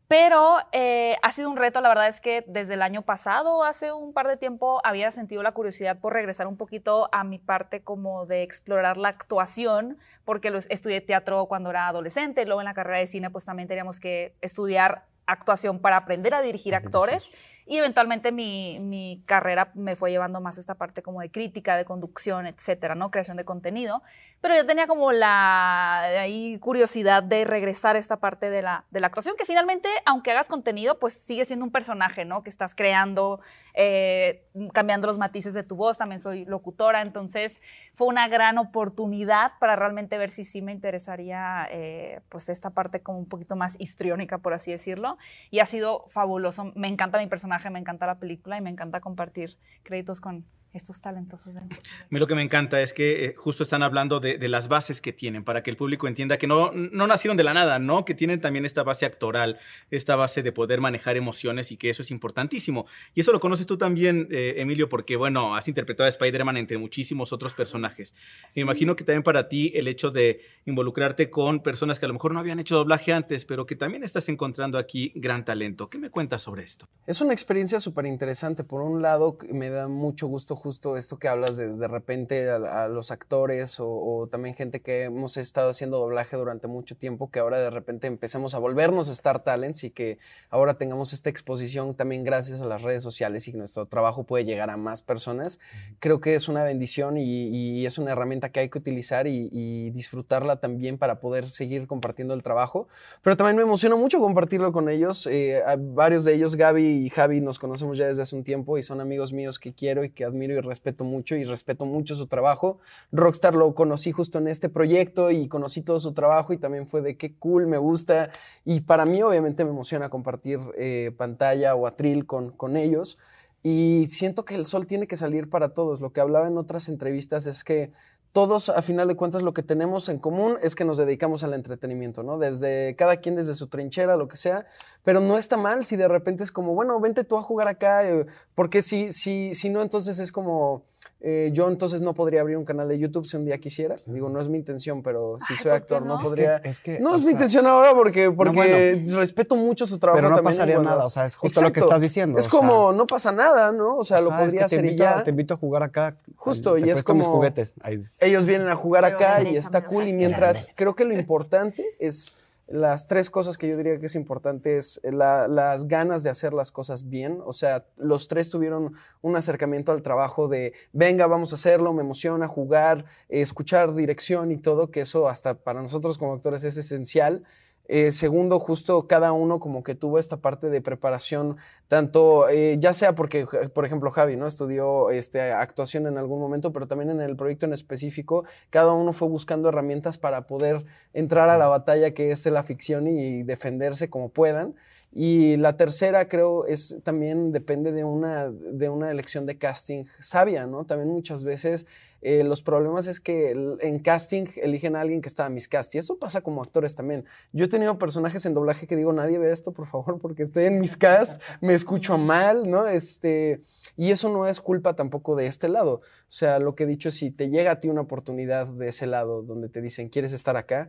Pero 0.08 0.58
eh, 0.72 1.16
ha 1.22 1.32
sido 1.32 1.48
un 1.48 1.56
reto, 1.56 1.80
la 1.80 1.88
verdad 1.88 2.06
es 2.06 2.20
que 2.20 2.44
desde 2.46 2.74
el 2.74 2.82
año 2.82 3.00
pasado, 3.00 3.64
hace 3.64 3.92
un 3.92 4.12
par 4.12 4.28
de 4.28 4.36
tiempo, 4.36 4.82
había 4.84 5.10
sentido 5.10 5.42
la 5.42 5.52
curiosidad 5.52 6.00
por 6.00 6.12
regresar 6.12 6.46
un 6.48 6.58
poquito 6.58 7.08
a 7.12 7.24
mi 7.24 7.38
parte 7.38 7.82
como 7.82 8.26
de 8.26 8.42
explorar 8.42 8.98
la 8.98 9.08
actuación, 9.08 9.96
porque 10.26 10.50
lo- 10.50 10.58
estudié 10.58 11.00
teatro 11.00 11.46
cuando 11.46 11.70
era 11.70 11.88
adolescente, 11.88 12.44
luego 12.44 12.60
en 12.60 12.66
la 12.66 12.74
carrera 12.74 12.98
de 12.98 13.06
cine 13.06 13.30
pues 13.30 13.46
también 13.46 13.68
teníamos 13.68 14.00
que 14.00 14.34
estudiar 14.42 15.06
actuación 15.24 15.78
para 15.78 15.96
aprender 15.96 16.34
a 16.34 16.42
dirigir 16.42 16.74
actores 16.74 17.30
y 17.66 17.78
eventualmente 17.78 18.32
mi, 18.32 18.78
mi 18.80 19.22
carrera 19.26 19.70
me 19.74 19.96
fue 19.96 20.10
llevando 20.10 20.40
más 20.40 20.58
esta 20.58 20.74
parte 20.74 21.02
como 21.02 21.20
de 21.20 21.30
crítica, 21.30 21.76
de 21.76 21.84
conducción, 21.84 22.46
etcétera, 22.46 22.94
¿no? 22.94 23.10
Creación 23.10 23.36
de 23.36 23.44
contenido. 23.44 24.02
Pero 24.42 24.56
yo 24.56 24.66
tenía 24.66 24.88
como 24.88 25.12
la 25.12 26.00
ahí 26.00 26.58
curiosidad 26.58 27.22
de 27.22 27.44
regresar 27.44 27.94
a 27.94 28.00
esta 28.00 28.16
parte 28.16 28.50
de 28.50 28.60
la, 28.60 28.84
de 28.90 28.98
la 28.98 29.06
actuación, 29.06 29.36
que 29.38 29.44
finalmente, 29.44 29.88
aunque 30.04 30.32
hagas 30.32 30.48
contenido, 30.48 30.98
pues 30.98 31.14
sigue 31.14 31.44
siendo 31.44 31.64
un 31.64 31.70
personaje, 31.70 32.24
¿no? 32.24 32.42
Que 32.42 32.50
estás 32.50 32.74
creando, 32.74 33.40
eh, 33.72 34.44
cambiando 34.74 35.06
los 35.06 35.18
matices 35.18 35.54
de 35.54 35.62
tu 35.62 35.76
voz. 35.76 35.96
También 35.96 36.20
soy 36.20 36.44
locutora, 36.44 37.02
entonces 37.02 37.62
fue 37.94 38.08
una 38.08 38.26
gran 38.26 38.58
oportunidad 38.58 39.52
para 39.60 39.76
realmente 39.76 40.18
ver 40.18 40.30
si 40.30 40.42
sí 40.42 40.60
me 40.60 40.72
interesaría, 40.72 41.68
eh, 41.70 42.20
pues 42.28 42.48
esta 42.48 42.70
parte 42.70 43.00
como 43.00 43.20
un 43.20 43.28
poquito 43.28 43.54
más 43.54 43.76
histriónica, 43.78 44.38
por 44.38 44.54
así 44.54 44.72
decirlo. 44.72 45.18
Y 45.52 45.60
ha 45.60 45.66
sido 45.66 46.06
fabuloso. 46.08 46.72
Me 46.74 46.88
encanta 46.88 47.18
mi 47.18 47.28
personaje, 47.28 47.51
me 47.70 47.78
encanta 47.78 48.06
la 48.06 48.18
película 48.18 48.56
y 48.56 48.60
me 48.60 48.70
encanta 48.70 49.00
compartir 49.00 49.56
créditos 49.82 50.20
con 50.20 50.44
estos 50.72 51.00
talentosos 51.00 51.54
de 51.54 51.60
A 51.60 51.64
mí 52.10 52.18
lo 52.18 52.26
que 52.26 52.34
me 52.34 52.42
encanta 52.42 52.80
es 52.80 52.92
que 52.92 53.26
eh, 53.26 53.34
justo 53.36 53.62
están 53.62 53.82
hablando 53.82 54.20
de, 54.20 54.38
de 54.38 54.48
las 54.48 54.68
bases 54.68 55.00
que 55.00 55.12
tienen 55.12 55.44
para 55.44 55.62
que 55.62 55.70
el 55.70 55.76
público 55.76 56.08
entienda 56.08 56.38
que 56.38 56.46
no, 56.46 56.72
no 56.72 57.06
nacieron 57.06 57.36
de 57.36 57.44
la 57.44 57.54
nada, 57.54 57.78
¿no? 57.78 58.04
Que 58.04 58.14
tienen 58.14 58.40
también 58.40 58.64
esta 58.64 58.82
base 58.82 59.06
actoral, 59.06 59.58
esta 59.90 60.16
base 60.16 60.42
de 60.42 60.52
poder 60.52 60.80
manejar 60.80 61.16
emociones 61.16 61.72
y 61.72 61.76
que 61.76 61.90
eso 61.90 62.02
es 62.02 62.10
importantísimo. 62.10 62.86
Y 63.14 63.20
eso 63.20 63.32
lo 63.32 63.40
conoces 63.40 63.66
tú 63.66 63.76
también, 63.76 64.28
eh, 64.30 64.54
Emilio, 64.58 64.88
porque, 64.88 65.16
bueno, 65.16 65.54
has 65.54 65.68
interpretado 65.68 66.06
a 66.06 66.08
Spider-Man 66.08 66.56
entre 66.56 66.78
muchísimos 66.78 67.32
otros 67.32 67.54
personajes. 67.54 68.14
Me 68.54 68.62
imagino 68.62 68.96
que 68.96 69.04
también 69.04 69.22
para 69.22 69.48
ti 69.48 69.72
el 69.74 69.88
hecho 69.88 70.10
de 70.10 70.40
involucrarte 70.66 71.30
con 71.30 71.60
personas 71.60 71.98
que 71.98 72.06
a 72.06 72.08
lo 72.08 72.14
mejor 72.14 72.32
no 72.32 72.40
habían 72.40 72.58
hecho 72.58 72.76
doblaje 72.76 73.12
antes, 73.12 73.44
pero 73.44 73.66
que 73.66 73.76
también 73.76 74.04
estás 74.04 74.28
encontrando 74.28 74.78
aquí 74.78 75.12
gran 75.14 75.44
talento. 75.44 75.88
¿Qué 75.88 75.98
me 75.98 76.10
cuentas 76.10 76.42
sobre 76.42 76.62
esto? 76.64 76.88
Es 77.06 77.20
una 77.20 77.32
experiencia 77.32 77.80
súper 77.80 78.06
interesante. 78.06 78.64
Por 78.64 78.82
un 78.82 79.02
lado, 79.02 79.38
me 79.50 79.70
da 79.70 79.88
mucho 79.88 80.26
gusto 80.26 80.54
justo 80.62 80.96
esto 80.96 81.18
que 81.18 81.28
hablas 81.28 81.56
de 81.56 81.68
de 81.68 81.88
repente 81.88 82.48
a, 82.50 82.84
a 82.84 82.88
los 82.88 83.10
actores 83.10 83.80
o, 83.80 83.88
o 83.88 84.26
también 84.28 84.54
gente 84.54 84.80
que 84.80 85.04
hemos 85.04 85.36
estado 85.36 85.70
haciendo 85.70 85.98
doblaje 85.98 86.36
durante 86.36 86.68
mucho 86.68 86.96
tiempo, 86.96 87.30
que 87.30 87.40
ahora 87.40 87.58
de 87.58 87.70
repente 87.70 88.06
empecemos 88.06 88.54
a 88.54 88.58
volvernos 88.58 89.08
Star 89.08 89.42
Talents 89.42 89.84
y 89.84 89.90
que 89.90 90.18
ahora 90.50 90.74
tengamos 90.74 91.12
esta 91.12 91.30
exposición 91.30 91.94
también 91.94 92.24
gracias 92.24 92.62
a 92.62 92.66
las 92.66 92.82
redes 92.82 93.02
sociales 93.02 93.46
y 93.48 93.52
que 93.52 93.58
nuestro 93.58 93.86
trabajo 93.86 94.24
puede 94.24 94.44
llegar 94.44 94.70
a 94.70 94.76
más 94.76 95.02
personas. 95.02 95.58
Creo 95.98 96.20
que 96.20 96.34
es 96.34 96.48
una 96.48 96.62
bendición 96.62 97.16
y, 97.16 97.48
y 97.48 97.86
es 97.86 97.98
una 97.98 98.12
herramienta 98.12 98.50
que 98.50 98.60
hay 98.60 98.68
que 98.68 98.78
utilizar 98.78 99.26
y, 99.26 99.48
y 99.50 99.90
disfrutarla 99.90 100.56
también 100.56 100.98
para 100.98 101.20
poder 101.20 101.50
seguir 101.50 101.86
compartiendo 101.86 102.34
el 102.34 102.42
trabajo. 102.42 102.88
Pero 103.22 103.36
también 103.36 103.56
me 103.56 103.62
emociona 103.62 103.96
mucho 103.96 104.20
compartirlo 104.20 104.72
con 104.72 104.88
ellos. 104.88 105.26
Eh, 105.26 105.62
a 105.64 105.76
varios 105.76 106.24
de 106.24 106.34
ellos, 106.34 106.56
Gaby 106.56 107.06
y 107.06 107.10
Javi, 107.10 107.40
nos 107.40 107.58
conocemos 107.58 107.98
ya 107.98 108.06
desde 108.06 108.22
hace 108.22 108.36
un 108.36 108.44
tiempo 108.44 108.78
y 108.78 108.82
son 108.82 109.00
amigos 109.00 109.32
míos 109.32 109.58
que 109.58 109.72
quiero 109.72 110.04
y 110.04 110.10
que 110.10 110.24
admiro 110.24 110.51
y 110.52 110.60
respeto 110.60 111.04
mucho 111.04 111.34
y 111.36 111.44
respeto 111.44 111.84
mucho 111.86 112.14
su 112.14 112.26
trabajo. 112.26 112.78
Rockstar 113.10 113.54
lo 113.54 113.74
conocí 113.74 114.12
justo 114.12 114.38
en 114.38 114.48
este 114.48 114.68
proyecto 114.68 115.30
y 115.30 115.48
conocí 115.48 115.82
todo 115.82 116.00
su 116.00 116.12
trabajo 116.12 116.52
y 116.52 116.58
también 116.58 116.86
fue 116.86 117.00
de 117.00 117.16
qué 117.16 117.34
cool, 117.36 117.66
me 117.66 117.78
gusta. 117.78 118.30
Y 118.64 118.80
para 118.80 119.04
mí 119.04 119.22
obviamente 119.22 119.64
me 119.64 119.70
emociona 119.70 120.08
compartir 120.08 120.60
eh, 120.78 121.12
pantalla 121.16 121.74
o 121.74 121.86
atril 121.86 122.26
con, 122.26 122.50
con 122.50 122.76
ellos. 122.76 123.18
Y 123.62 124.06
siento 124.08 124.44
que 124.44 124.56
el 124.56 124.64
sol 124.64 124.86
tiene 124.86 125.06
que 125.06 125.16
salir 125.16 125.48
para 125.48 125.72
todos. 125.72 126.00
Lo 126.00 126.12
que 126.12 126.20
hablaba 126.20 126.48
en 126.48 126.58
otras 126.58 126.88
entrevistas 126.88 127.46
es 127.46 127.62
que 127.62 127.92
todos, 128.32 128.70
a 128.70 128.80
final 128.80 129.08
de 129.08 129.14
cuentas, 129.14 129.42
lo 129.42 129.52
que 129.52 129.62
tenemos 129.62 130.08
en 130.08 130.18
común 130.18 130.56
es 130.62 130.74
que 130.74 130.84
nos 130.86 130.96
dedicamos 130.96 131.42
al 131.44 131.52
entretenimiento, 131.52 132.22
¿no? 132.22 132.38
Desde 132.38 132.96
cada 132.96 133.16
quien 133.18 133.36
desde 133.36 133.52
su 133.54 133.66
trinchera, 133.66 134.16
lo 134.16 134.26
que 134.26 134.36
sea, 134.36 134.64
pero 135.04 135.20
no 135.20 135.36
está 135.36 135.56
mal 135.58 135.84
si 135.84 135.96
de 135.96 136.08
repente 136.08 136.42
es 136.42 136.50
como, 136.50 136.74
bueno, 136.74 136.98
vente 136.98 137.24
tú 137.24 137.36
a 137.36 137.42
jugar 137.42 137.68
acá, 137.68 138.08
eh, 138.08 138.24
porque 138.54 138.80
si, 138.80 139.12
si, 139.12 139.54
si 139.54 139.68
no, 139.68 139.82
entonces 139.82 140.18
es 140.18 140.32
como, 140.32 140.82
eh, 141.20 141.50
yo 141.52 141.68
entonces 141.68 142.00
no 142.00 142.14
podría 142.14 142.40
abrir 142.40 142.56
un 142.56 142.64
canal 142.64 142.88
de 142.88 142.98
YouTube 142.98 143.26
si 143.26 143.36
un 143.36 143.44
día 143.44 143.58
quisiera. 143.58 143.96
Digo, 144.06 144.28
no 144.30 144.40
es 144.40 144.48
mi 144.48 144.56
intención, 144.56 145.02
pero 145.02 145.36
si 145.46 145.54
soy 145.56 145.72
actor 145.72 146.02
no, 146.04 146.14
Es 146.16 146.22
que- 146.22 146.28
podría... 146.28 146.56
es 146.56 146.80
que, 146.80 147.00
no 147.00 147.10
es 147.10 147.16
mi 147.18 147.22
sea, 147.24 147.30
intención 147.32 147.66
ahora 147.66 147.92
porque, 147.94 148.30
porque 148.30 148.54
bueno. 148.56 149.18
respeto 149.20 149.56
mucho 149.56 149.86
su 149.86 149.98
trabajo. 149.98 150.16
Pero 150.16 150.30
no 150.30 150.36
también, 150.36 150.54
pasaría 150.56 150.76
bueno. 150.76 150.90
nada, 150.90 151.04
o 151.04 151.10
sea, 151.10 151.26
es 151.26 151.36
justo 151.36 151.60
lo 151.60 151.70
que 151.70 151.80
estás 151.80 152.00
diciendo, 152.00 152.38
Es 152.38 152.46
sea. 152.46 152.50
como, 152.58 152.92
no 152.92 153.06
pasa 153.06 153.30
nada, 153.30 153.72
¿no? 153.72 153.96
O 153.98 154.04
sea, 154.04 154.20
lo 154.22 154.30
Ajá, 154.32 154.44
es 154.46 154.54
que 154.54 154.56
podría 154.56 154.60
te 154.60 154.64
hacer 154.76 154.84
y 154.86 154.96
ya. 154.96 155.22
Te 155.22 155.30
invito 155.30 155.52
a 155.54 155.56
jugar 155.58 155.82
acá. 155.82 156.16
Justo, 156.36 156.74
te 156.74 156.80
y 156.80 156.88
es 156.88 156.96
mis 156.96 157.04
como- 157.04 157.22
juguetes. 157.24 157.74
Ahí. 157.82 157.98
Ellos 158.22 158.46
vienen 158.46 158.68
a 158.68 158.76
jugar 158.76 159.02
Pero 159.04 159.16
acá 159.16 159.42
y 159.42 159.56
está 159.56 159.84
cool. 159.84 160.08
Y 160.08 160.12
mientras 160.12 160.72
creo 160.74 160.94
que 160.94 161.04
lo 161.04 161.14
importante 161.14 161.84
es 161.98 162.34
las 162.68 163.06
tres 163.06 163.28
cosas 163.28 163.58
que 163.58 163.68
yo 163.68 163.76
diría 163.76 163.98
que 163.98 164.06
es 164.06 164.14
importante 164.14 164.76
es 164.78 164.98
la- 165.04 165.46
las 165.48 165.88
ganas 165.88 166.22
de 166.22 166.30
hacer 166.30 166.54
las 166.54 166.70
cosas 166.70 167.08
bien. 167.08 167.40
O 167.44 167.52
sea, 167.52 167.84
los 167.96 168.28
tres 168.28 168.48
tuvieron 168.48 168.94
un 169.20 169.36
acercamiento 169.36 169.92
al 169.92 170.00
trabajo 170.00 170.48
de 170.48 170.72
venga, 170.92 171.26
vamos 171.26 171.52
a 171.52 171.56
hacerlo, 171.56 171.92
me 171.92 172.00
emociona 172.02 172.46
jugar, 172.48 173.04
escuchar 173.28 173.94
dirección 173.94 174.52
y 174.52 174.56
todo, 174.56 174.90
que 174.90 175.00
eso 175.00 175.28
hasta 175.28 175.54
para 175.54 175.82
nosotros 175.82 176.16
como 176.16 176.32
actores 176.34 176.64
es 176.64 176.76
esencial. 176.78 177.42
Eh, 177.86 178.12
segundo, 178.12 178.58
justo 178.58 179.06
cada 179.08 179.32
uno 179.32 179.58
como 179.58 179.82
que 179.82 179.94
tuvo 179.94 180.18
esta 180.18 180.36
parte 180.38 180.70
de 180.70 180.80
preparación, 180.80 181.56
tanto 181.88 182.48
eh, 182.48 182.76
ya 182.78 182.92
sea 182.92 183.14
porque, 183.14 183.44
por 183.74 183.84
ejemplo, 183.84 184.10
Javi, 184.10 184.36
¿no? 184.36 184.46
Estudió 184.46 185.10
este, 185.10 185.40
actuación 185.40 186.06
en 186.06 186.16
algún 186.16 186.40
momento, 186.40 186.72
pero 186.72 186.86
también 186.86 187.10
en 187.10 187.20
el 187.20 187.36
proyecto 187.36 187.66
en 187.66 187.72
específico, 187.72 188.44
cada 188.70 188.92
uno 188.92 189.12
fue 189.12 189.28
buscando 189.28 189.68
herramientas 189.68 190.16
para 190.16 190.46
poder 190.46 190.84
entrar 191.12 191.50
a 191.50 191.58
la 191.58 191.66
batalla 191.66 192.14
que 192.14 192.30
es 192.30 192.46
la 192.46 192.62
ficción 192.62 193.08
y 193.08 193.42
defenderse 193.42 194.08
como 194.08 194.28
puedan. 194.30 194.74
Y 195.14 195.56
la 195.56 195.76
tercera, 195.76 196.26
creo, 196.26 196.66
es 196.66 196.96
también 197.02 197.52
depende 197.52 197.92
de 197.92 198.02
una, 198.02 198.50
de 198.50 198.88
una 198.88 199.10
elección 199.10 199.44
de 199.44 199.58
casting 199.58 200.04
sabia, 200.18 200.66
¿no? 200.66 200.86
También 200.86 201.10
muchas 201.10 201.44
veces 201.44 201.86
eh, 202.22 202.44
los 202.44 202.62
problemas 202.62 203.06
es 203.08 203.20
que 203.20 203.50
en 203.80 203.98
casting 203.98 204.46
eligen 204.56 204.96
a 204.96 205.02
alguien 205.02 205.20
que 205.20 205.28
está 205.28 205.44
a 205.44 205.50
mis 205.50 205.68
cast. 205.68 205.94
Y 205.94 205.98
eso 205.98 206.18
pasa 206.18 206.40
como 206.40 206.62
actores 206.62 206.94
también. 206.94 207.26
Yo 207.52 207.66
he 207.66 207.68
tenido 207.68 207.98
personajes 207.98 208.46
en 208.46 208.54
doblaje 208.54 208.86
que 208.86 208.96
digo, 208.96 209.12
nadie 209.12 209.38
ve 209.38 209.52
esto, 209.52 209.72
por 209.72 209.86
favor, 209.86 210.18
porque 210.18 210.44
estoy 210.44 210.64
en 210.64 210.80
mis 210.80 210.96
cast, 210.96 211.42
me 211.60 211.74
escucho 211.74 212.16
mal, 212.16 212.70
¿no? 212.70 212.86
Este, 212.86 213.60
y 213.98 214.12
eso 214.12 214.30
no 214.30 214.46
es 214.46 214.60
culpa 214.62 214.94
tampoco 214.94 215.36
de 215.36 215.46
este 215.46 215.68
lado. 215.68 215.96
O 215.96 216.02
sea, 216.28 216.58
lo 216.58 216.74
que 216.74 216.84
he 216.84 216.86
dicho 216.86 217.10
si 217.10 217.30
te 217.30 217.50
llega 217.50 217.72
a 217.72 217.78
ti 217.78 217.88
una 217.88 218.00
oportunidad 218.00 218.66
de 218.66 218.88
ese 218.88 219.06
lado 219.06 219.42
donde 219.42 219.68
te 219.68 219.82
dicen, 219.82 220.08
¿quieres 220.08 220.32
estar 220.32 220.56
acá? 220.56 220.88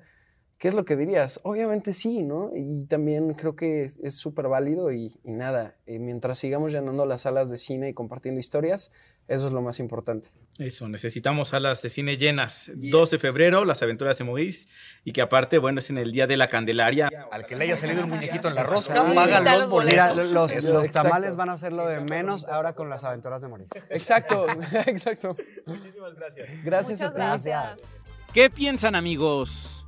¿Qué 0.64 0.70
es 0.70 0.76
lo 0.76 0.86
que 0.86 0.96
dirías? 0.96 1.42
Obviamente 1.44 1.94
sí, 1.94 2.24
¿no? 2.24 2.50
Y 2.56 2.86
también 2.86 3.34
creo 3.34 3.54
que 3.54 3.84
es 3.84 4.16
súper 4.16 4.48
válido 4.48 4.94
y, 4.94 5.14
y 5.26 5.32
nada, 5.34 5.76
eh, 5.86 6.00
mientras 6.00 6.38
sigamos 6.38 6.72
llenando 6.72 7.06
las 7.06 7.24
salas 7.24 7.50
de 7.50 7.58
cine 7.58 7.90
y 7.90 7.94
compartiendo 7.94 8.40
historias, 8.40 8.90
eso 9.28 9.48
es 9.48 9.52
lo 9.52 9.62
más 9.62 9.80
importante. 9.80 10.30
Eso, 10.60 10.88
necesitamos 10.88 11.50
salas 11.50 11.82
de 11.82 11.90
cine 11.90 12.16
llenas. 12.16 12.72
12 12.76 13.18
de 13.18 13.20
febrero, 13.20 13.66
Las 13.66 13.82
Aventuras 13.82 14.18
de 14.18 14.24
Moisés. 14.24 14.70
Y 15.04 15.12
que 15.12 15.22
aparte, 15.22 15.58
bueno, 15.58 15.80
es 15.80 15.90
en 15.90 15.98
el 15.98 16.14
Día 16.14 16.28
de 16.28 16.38
la 16.38 16.48
Candelaria. 16.48 17.10
Al 17.30 17.46
que 17.46 17.58
le 17.58 17.66
haya 17.66 17.76
salido 17.76 18.00
el 18.00 18.08
muñequito 18.08 18.48
en 18.48 18.56
la 18.56 18.64
rosa, 18.64 19.06
Sí, 19.06 19.14
pagan 19.14 19.44
mira, 19.44 19.58
los 19.58 19.70
boletos. 19.70 20.16
Mira, 20.16 20.72
los, 20.72 20.92
tamales 20.92 21.36
van 21.36 21.50
a 21.50 21.58
ser 21.58 21.74
lo 21.74 21.86
de 21.88 22.00
menos 22.00 22.46
ahora 22.46 22.72
con 22.72 22.90
las 22.90 23.04
aventuras 23.04 23.42
de 23.42 23.50
Mauricio. 23.50 23.82
Exacto, 23.90 24.48
exacto. 24.86 25.36
Muchísimas 25.66 26.16
gracias. 26.16 26.64
Gracias 26.64 27.02
a 27.02 27.10
ti. 27.10 27.16
Gracias. 27.16 27.82
¿Qué 28.34 28.50
piensan, 28.50 28.96
amigos? 28.96 29.83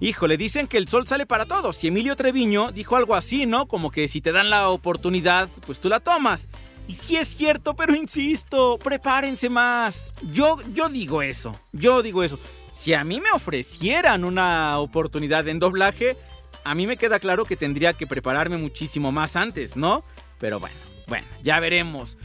Híjole, 0.00 0.36
dicen 0.36 0.68
que 0.68 0.78
el 0.78 0.86
sol 0.86 1.06
sale 1.06 1.26
para 1.26 1.46
todos. 1.46 1.82
Y 1.82 1.88
Emilio 1.88 2.14
Treviño 2.14 2.70
dijo 2.70 2.96
algo 2.96 3.16
así, 3.16 3.46
¿no? 3.46 3.66
Como 3.66 3.90
que 3.90 4.06
si 4.06 4.20
te 4.20 4.30
dan 4.30 4.48
la 4.48 4.68
oportunidad, 4.68 5.48
pues 5.66 5.80
tú 5.80 5.88
la 5.88 6.00
tomas. 6.00 6.48
Y 6.86 6.94
sí 6.94 7.16
es 7.16 7.28
cierto, 7.28 7.74
pero 7.74 7.94
insisto, 7.94 8.78
prepárense 8.78 9.50
más. 9.50 10.12
Yo, 10.30 10.56
yo 10.72 10.88
digo 10.88 11.20
eso, 11.20 11.60
yo 11.72 12.02
digo 12.02 12.22
eso. 12.22 12.38
Si 12.70 12.94
a 12.94 13.04
mí 13.04 13.20
me 13.20 13.30
ofrecieran 13.32 14.24
una 14.24 14.78
oportunidad 14.78 15.46
en 15.48 15.58
doblaje, 15.58 16.16
a 16.64 16.74
mí 16.74 16.86
me 16.86 16.96
queda 16.96 17.18
claro 17.18 17.44
que 17.44 17.56
tendría 17.56 17.92
que 17.92 18.06
prepararme 18.06 18.56
muchísimo 18.56 19.10
más 19.10 19.36
antes, 19.36 19.76
¿no? 19.76 20.04
Pero 20.38 20.60
bueno, 20.60 20.76
bueno, 21.08 21.26
ya 21.42 21.58
veremos. 21.60 22.16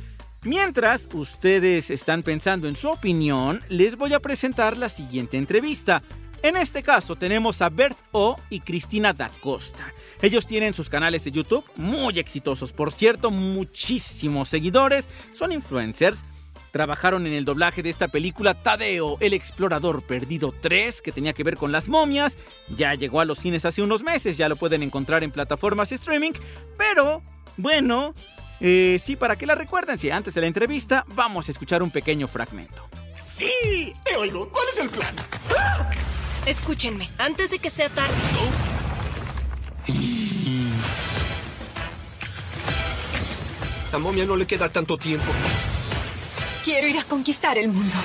Mientras 0.43 1.09
ustedes 1.13 1.89
están 1.89 2.21
pensando 2.21 2.67
en 2.67 2.75
su 2.75 2.89
opinión, 2.89 3.61
les 3.69 3.95
voy 3.95 4.13
a 4.13 4.19
presentar 4.19 4.77
la 4.77 4.89
siguiente 4.89 5.37
entrevista. 5.37 6.03
En 6.43 6.57
este 6.57 6.83
caso 6.83 7.15
tenemos 7.15 7.61
a 7.61 7.69
Bert 7.69 7.97
O 8.11 8.35
y 8.49 8.59
Cristina 8.59 9.13
da 9.13 9.31
Costa. 9.39 9.93
Ellos 10.21 10.45
tienen 10.45 10.73
sus 10.73 10.89
canales 10.89 11.23
de 11.23 11.31
YouTube 11.31 11.63
muy 11.77 12.19
exitosos, 12.19 12.73
por 12.73 12.91
cierto, 12.91 13.31
muchísimos 13.31 14.49
seguidores, 14.49 15.07
son 15.31 15.53
influencers. 15.53 16.25
Trabajaron 16.71 17.25
en 17.27 17.33
el 17.33 17.45
doblaje 17.45 17.81
de 17.81 17.89
esta 17.89 18.09
película 18.09 18.61
Tadeo, 18.61 19.15
el 19.21 19.33
explorador 19.33 20.03
perdido 20.03 20.53
3, 20.59 21.01
que 21.01 21.13
tenía 21.13 21.31
que 21.31 21.45
ver 21.45 21.55
con 21.55 21.71
las 21.71 21.87
momias. 21.87 22.37
Ya 22.75 22.93
llegó 22.93 23.21
a 23.21 23.25
los 23.25 23.39
cines 23.39 23.63
hace 23.63 23.81
unos 23.81 24.03
meses, 24.03 24.35
ya 24.35 24.49
lo 24.49 24.57
pueden 24.57 24.83
encontrar 24.83 25.23
en 25.23 25.31
plataformas 25.31 25.93
streaming. 25.93 26.33
Pero, 26.77 27.21
bueno, 27.55 28.15
eh, 28.59 28.97
sí, 28.99 29.15
para 29.15 29.37
que 29.37 29.45
la 29.45 29.55
recuerden, 29.55 29.97
si 29.97 30.11
antes 30.11 30.33
de 30.33 30.41
la 30.41 30.47
entrevista, 30.47 31.05
vamos 31.15 31.47
a 31.47 31.51
escuchar 31.51 31.81
un 31.81 31.91
pequeño 31.91 32.27
fragmento. 32.27 32.89
Sí, 33.21 33.93
te 34.03 34.17
oigo. 34.17 34.49
¿Cuál 34.49 34.65
es 34.69 34.79
el 34.79 34.89
plan? 34.89 35.15
Escúchenme, 36.45 37.09
antes 37.17 37.51
de 37.51 37.59
que 37.59 37.69
sea 37.69 37.89
tarde. 37.89 38.13
A 43.93 43.97
momia 43.99 44.25
no 44.25 44.35
le 44.35 44.47
queda 44.47 44.69
tanto 44.69 44.97
tiempo. 44.97 45.31
Quiero 46.65 46.87
ir 46.87 46.97
a 46.97 47.03
conquistar 47.03 47.57
el 47.57 47.69
mundo. 47.69 47.95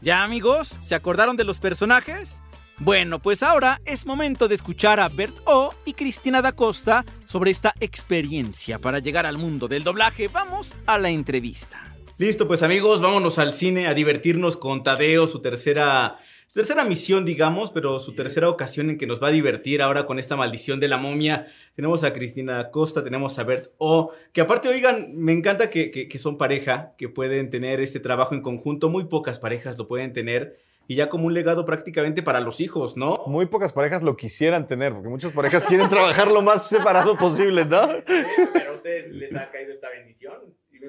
¿Ya 0.00 0.22
amigos? 0.22 0.78
¿Se 0.80 0.94
acordaron 0.94 1.36
de 1.36 1.44
los 1.44 1.58
personajes? 1.58 2.40
Bueno, 2.78 3.18
pues 3.18 3.42
ahora 3.42 3.80
es 3.84 4.06
momento 4.06 4.46
de 4.46 4.54
escuchar 4.54 5.00
a 5.00 5.08
Bert 5.08 5.40
O 5.44 5.74
y 5.84 5.94
Cristina 5.94 6.40
da 6.40 6.52
Costa 6.52 7.04
sobre 7.26 7.50
esta 7.50 7.74
experiencia 7.80 8.78
para 8.78 9.00
llegar 9.00 9.26
al 9.26 9.36
mundo 9.36 9.66
del 9.66 9.82
doblaje. 9.82 10.28
Vamos 10.28 10.76
a 10.86 10.96
la 10.98 11.10
entrevista. 11.10 11.87
Listo, 12.18 12.48
pues 12.48 12.64
amigos, 12.64 13.00
vámonos 13.00 13.38
al 13.38 13.52
cine 13.52 13.86
a 13.86 13.94
divertirnos 13.94 14.56
con 14.56 14.82
Tadeo, 14.82 15.28
su 15.28 15.40
tercera, 15.40 16.18
su 16.48 16.54
tercera 16.54 16.84
misión, 16.84 17.24
digamos, 17.24 17.70
pero 17.70 18.00
su 18.00 18.12
tercera 18.16 18.48
ocasión 18.48 18.90
en 18.90 18.98
que 18.98 19.06
nos 19.06 19.22
va 19.22 19.28
a 19.28 19.30
divertir 19.30 19.80
ahora 19.82 20.04
con 20.04 20.18
esta 20.18 20.34
maldición 20.34 20.80
de 20.80 20.88
la 20.88 20.96
momia. 20.96 21.46
Tenemos 21.76 22.02
a 22.02 22.12
Cristina 22.12 22.72
Costa, 22.72 23.04
tenemos 23.04 23.38
a 23.38 23.44
Bert 23.44 23.68
O, 23.78 24.10
que 24.32 24.40
aparte, 24.40 24.68
oigan, 24.68 25.12
me 25.14 25.32
encanta 25.32 25.70
que, 25.70 25.92
que- 25.92 26.08
que 26.08 26.18
son 26.18 26.36
pareja, 26.38 26.92
que 26.98 27.08
pueden 27.08 27.50
tener 27.50 27.78
este 27.80 28.00
trabajo 28.00 28.34
en 28.34 28.42
conjunto. 28.42 28.88
Muy 28.88 29.04
pocas 29.04 29.38
parejas 29.38 29.78
lo 29.78 29.86
pueden 29.86 30.12
tener. 30.12 30.56
Y 30.88 30.96
ya 30.96 31.08
como 31.08 31.26
un 31.26 31.34
legado 31.34 31.64
prácticamente 31.64 32.24
para 32.24 32.40
los 32.40 32.60
hijos, 32.60 32.96
¿no? 32.96 33.22
Muy 33.26 33.46
pocas 33.46 33.72
parejas 33.72 34.02
lo 34.02 34.16
quisieran 34.16 34.66
tener, 34.66 34.92
porque 34.92 35.08
muchas 35.10 35.30
parejas 35.32 35.66
quieren 35.66 35.88
trabajar 35.88 36.32
lo 36.32 36.42
más 36.42 36.68
separado 36.68 37.16
posible, 37.16 37.64
¿no? 37.64 37.88
Pero 38.54 38.72
a 38.72 38.74
ustedes 38.74 39.06
les 39.12 39.32
ha 39.36 39.48
caído 39.52 39.72
esta 39.74 39.88
bendición 39.90 40.32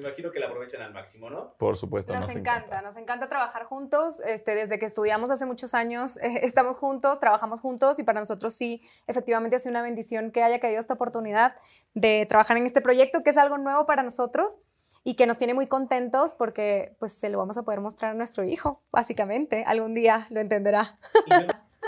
me 0.00 0.08
imagino 0.08 0.30
que 0.30 0.40
la 0.40 0.46
aprovechan 0.46 0.82
al 0.82 0.92
máximo, 0.92 1.30
¿no? 1.30 1.54
Por 1.58 1.76
supuesto, 1.76 2.14
Nos 2.14 2.26
nos 2.26 2.36
encanta, 2.36 2.82
nos 2.82 2.96
encanta 2.96 3.28
trabajar 3.28 3.64
juntos. 3.64 4.20
Este, 4.20 4.54
desde 4.54 4.78
que 4.78 4.86
estudiamos 4.86 5.30
hace 5.30 5.46
muchos 5.46 5.74
años, 5.74 6.16
eh, 6.18 6.40
estamos 6.42 6.78
juntos, 6.78 7.20
trabajamos 7.20 7.60
juntos 7.60 7.98
y 7.98 8.04
para 8.04 8.20
nosotros 8.20 8.54
sí, 8.54 8.82
efectivamente 9.06 9.56
ha 9.56 9.58
sido 9.58 9.70
una 9.70 9.82
bendición 9.82 10.30
que 10.30 10.42
haya 10.42 10.60
caído 10.60 10.80
esta 10.80 10.94
oportunidad 10.94 11.54
de 11.94 12.26
trabajar 12.26 12.56
en 12.56 12.66
este 12.66 12.80
proyecto, 12.80 13.22
que 13.22 13.30
es 13.30 13.38
algo 13.38 13.58
nuevo 13.58 13.86
para 13.86 14.02
nosotros 14.02 14.60
y 15.04 15.14
que 15.14 15.26
nos 15.26 15.36
tiene 15.36 15.54
muy 15.54 15.66
contentos 15.66 16.32
porque 16.32 16.96
pues 16.98 17.12
se 17.12 17.28
lo 17.28 17.38
vamos 17.38 17.56
a 17.56 17.62
poder 17.62 17.80
mostrar 17.80 18.12
a 18.12 18.14
nuestro 18.14 18.44
hijo, 18.44 18.82
básicamente. 18.90 19.64
Algún 19.66 19.94
día 19.94 20.26
lo 20.30 20.40
entenderá. 20.40 20.98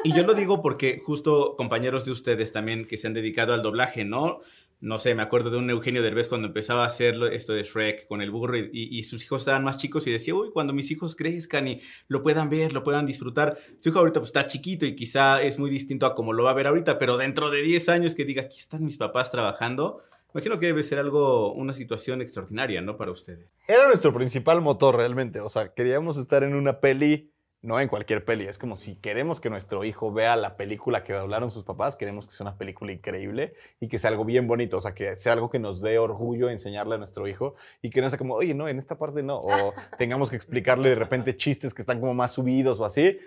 Y 0.04 0.14
yo 0.14 0.22
lo 0.22 0.34
digo 0.34 0.62
porque 0.62 0.98
justo 0.98 1.54
compañeros 1.56 2.06
de 2.06 2.12
ustedes 2.12 2.50
también 2.50 2.86
que 2.86 2.96
se 2.96 3.06
han 3.06 3.12
dedicado 3.12 3.52
al 3.52 3.62
doblaje, 3.62 4.04
¿no? 4.04 4.40
No 4.82 4.98
sé, 4.98 5.14
me 5.14 5.22
acuerdo 5.22 5.48
de 5.50 5.58
un 5.58 5.70
Eugenio 5.70 6.02
Derbez 6.02 6.26
cuando 6.28 6.48
empezaba 6.48 6.82
a 6.82 6.86
hacer 6.86 7.14
esto 7.32 7.52
de 7.52 7.62
Shrek 7.62 8.06
con 8.08 8.20
el 8.20 8.30
burro 8.32 8.58
y, 8.58 8.68
y- 8.72 8.98
y 8.98 9.02
sus 9.04 9.22
hijos 9.24 9.42
estaban 9.42 9.62
más 9.62 9.76
chicos 9.78 10.06
y 10.06 10.10
decía, 10.10 10.34
uy, 10.34 10.50
cuando 10.52 10.72
mis 10.72 10.90
hijos 10.90 11.14
crezcan 11.14 11.68
y 11.68 11.80
lo 12.08 12.22
puedan 12.22 12.50
ver, 12.50 12.72
lo 12.72 12.82
puedan 12.82 13.06
disfrutar. 13.06 13.56
Su 13.78 13.88
hijo 13.90 14.00
ahorita 14.00 14.18
pues 14.20 14.30
está 14.30 14.44
chiquito 14.46 14.84
y 14.84 14.94
quizá 14.96 15.40
es 15.40 15.58
muy 15.58 15.70
distinto 15.70 16.04
a 16.04 16.14
como 16.16 16.32
lo 16.32 16.42
va 16.42 16.50
a 16.50 16.54
ver 16.54 16.66
ahorita, 16.66 16.98
pero 16.98 17.16
dentro 17.16 17.48
de 17.50 17.62
10 17.62 17.88
años 17.88 18.14
que 18.16 18.24
diga, 18.24 18.42
aquí 18.42 18.58
están 18.58 18.84
mis 18.84 18.98
papás 18.98 19.30
trabajando, 19.30 20.02
Imagino 20.34 20.58
que 20.58 20.64
debe 20.64 20.82
ser 20.82 20.98
algo, 20.98 21.52
una 21.52 21.74
situación 21.74 22.22
extraordinaria, 22.22 22.80
¿no? 22.80 22.96
Para 22.96 23.10
ustedes. 23.10 23.52
Era 23.68 23.86
nuestro 23.86 24.14
principal 24.14 24.62
motor 24.62 24.96
realmente. 24.96 25.40
O 25.40 25.50
sea, 25.50 25.74
queríamos 25.74 26.16
estar 26.16 26.42
en 26.42 26.54
una 26.54 26.80
peli, 26.80 27.31
no 27.62 27.78
en 27.78 27.88
cualquier 27.88 28.24
peli. 28.24 28.46
Es 28.46 28.58
como 28.58 28.74
si 28.74 28.96
queremos 28.96 29.40
que 29.40 29.48
nuestro 29.48 29.84
hijo 29.84 30.12
vea 30.12 30.34
la 30.34 30.56
película 30.56 31.04
que 31.04 31.12
doblaron 31.12 31.50
sus 31.50 31.62
papás, 31.62 31.96
queremos 31.96 32.26
que 32.26 32.32
sea 32.32 32.44
una 32.44 32.58
película 32.58 32.92
increíble 32.92 33.54
y 33.80 33.88
que 33.88 33.98
sea 33.98 34.10
algo 34.10 34.24
bien 34.24 34.48
bonito. 34.48 34.76
O 34.76 34.80
sea, 34.80 34.94
que 34.94 35.14
sea 35.14 35.32
algo 35.32 35.48
que 35.48 35.60
nos 35.60 35.80
dé 35.80 35.98
orgullo 35.98 36.50
enseñarle 36.50 36.96
a 36.96 36.98
nuestro 36.98 37.28
hijo 37.28 37.54
y 37.80 37.90
que 37.90 38.02
no 38.02 38.08
sea 38.10 38.18
como, 38.18 38.34
oye, 38.34 38.52
no, 38.52 38.68
en 38.68 38.78
esta 38.78 38.98
parte 38.98 39.22
no. 39.22 39.38
O 39.38 39.72
tengamos 39.98 40.28
que 40.28 40.36
explicarle 40.36 40.90
de 40.90 40.96
repente 40.96 41.36
chistes 41.36 41.72
que 41.72 41.82
están 41.82 42.00
como 42.00 42.14
más 42.14 42.32
subidos 42.32 42.80
o 42.80 42.84
así. 42.84 43.18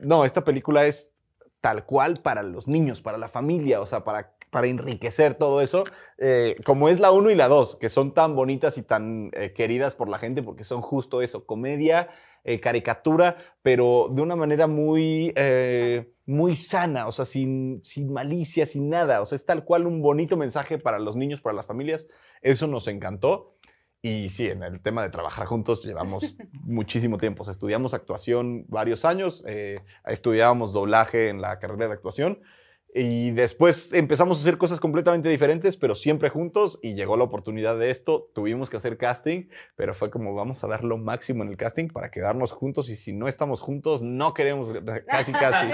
No, 0.00 0.24
esta 0.24 0.44
película 0.44 0.86
es 0.86 1.12
tal 1.60 1.86
cual 1.86 2.20
para 2.20 2.42
los 2.42 2.68
niños, 2.68 3.00
para 3.00 3.16
la 3.16 3.28
familia, 3.28 3.80
o 3.80 3.86
sea, 3.86 4.04
para, 4.04 4.33
para 4.54 4.68
enriquecer 4.68 5.34
todo 5.34 5.60
eso, 5.62 5.82
eh, 6.16 6.54
como 6.64 6.88
es 6.88 7.00
la 7.00 7.10
1 7.10 7.30
y 7.30 7.34
la 7.34 7.48
2, 7.48 7.74
que 7.74 7.88
son 7.88 8.14
tan 8.14 8.36
bonitas 8.36 8.78
y 8.78 8.84
tan 8.84 9.32
eh, 9.32 9.52
queridas 9.52 9.96
por 9.96 10.08
la 10.08 10.16
gente, 10.16 10.44
porque 10.44 10.62
son 10.62 10.80
justo 10.80 11.22
eso, 11.22 11.44
comedia, 11.44 12.08
eh, 12.44 12.60
caricatura, 12.60 13.36
pero 13.62 14.08
de 14.12 14.22
una 14.22 14.36
manera 14.36 14.68
muy, 14.68 15.32
eh, 15.34 16.12
muy 16.24 16.54
sana, 16.54 17.08
o 17.08 17.12
sea, 17.12 17.24
sin, 17.24 17.80
sin 17.82 18.12
malicia, 18.12 18.64
sin 18.64 18.88
nada, 18.88 19.22
o 19.22 19.26
sea, 19.26 19.34
es 19.34 19.44
tal 19.44 19.64
cual 19.64 19.88
un 19.88 20.00
bonito 20.00 20.36
mensaje 20.36 20.78
para 20.78 21.00
los 21.00 21.16
niños, 21.16 21.40
para 21.40 21.56
las 21.56 21.66
familias, 21.66 22.06
eso 22.40 22.68
nos 22.68 22.86
encantó. 22.86 23.56
Y 24.02 24.30
sí, 24.30 24.46
en 24.46 24.62
el 24.62 24.80
tema 24.82 25.02
de 25.02 25.08
trabajar 25.08 25.46
juntos 25.46 25.84
llevamos 25.84 26.36
muchísimo 26.62 27.18
tiempo. 27.18 27.42
O 27.42 27.44
sea, 27.44 27.52
estudiamos 27.52 27.92
actuación 27.92 28.66
varios 28.68 29.04
años, 29.04 29.42
eh, 29.48 29.80
estudiábamos 30.06 30.72
doblaje 30.72 31.30
en 31.30 31.40
la 31.40 31.58
carrera 31.58 31.88
de 31.88 31.94
actuación 31.94 32.38
y 32.96 33.32
después 33.32 33.90
empezamos 33.92 34.38
a 34.38 34.42
hacer 34.42 34.56
cosas 34.56 34.78
completamente 34.78 35.28
diferentes, 35.28 35.76
pero 35.76 35.96
siempre 35.96 36.30
juntos 36.30 36.78
y 36.80 36.94
llegó 36.94 37.16
la 37.16 37.24
oportunidad 37.24 37.76
de 37.76 37.90
esto. 37.90 38.30
Tuvimos 38.32 38.70
que 38.70 38.76
hacer 38.76 38.96
casting, 38.96 39.48
pero 39.74 39.94
fue 39.94 40.10
como 40.10 40.32
vamos 40.32 40.62
a 40.62 40.68
dar 40.68 40.84
lo 40.84 40.96
máximo 40.96 41.42
en 41.42 41.48
el 41.48 41.56
casting 41.56 41.88
para 41.88 42.12
quedarnos 42.12 42.52
juntos 42.52 42.88
y 42.90 42.94
si 42.94 43.12
no 43.12 43.26
estamos 43.26 43.62
juntos, 43.62 44.02
no 44.02 44.32
queremos 44.32 44.70
casi, 45.08 45.32
casi. 45.32 45.66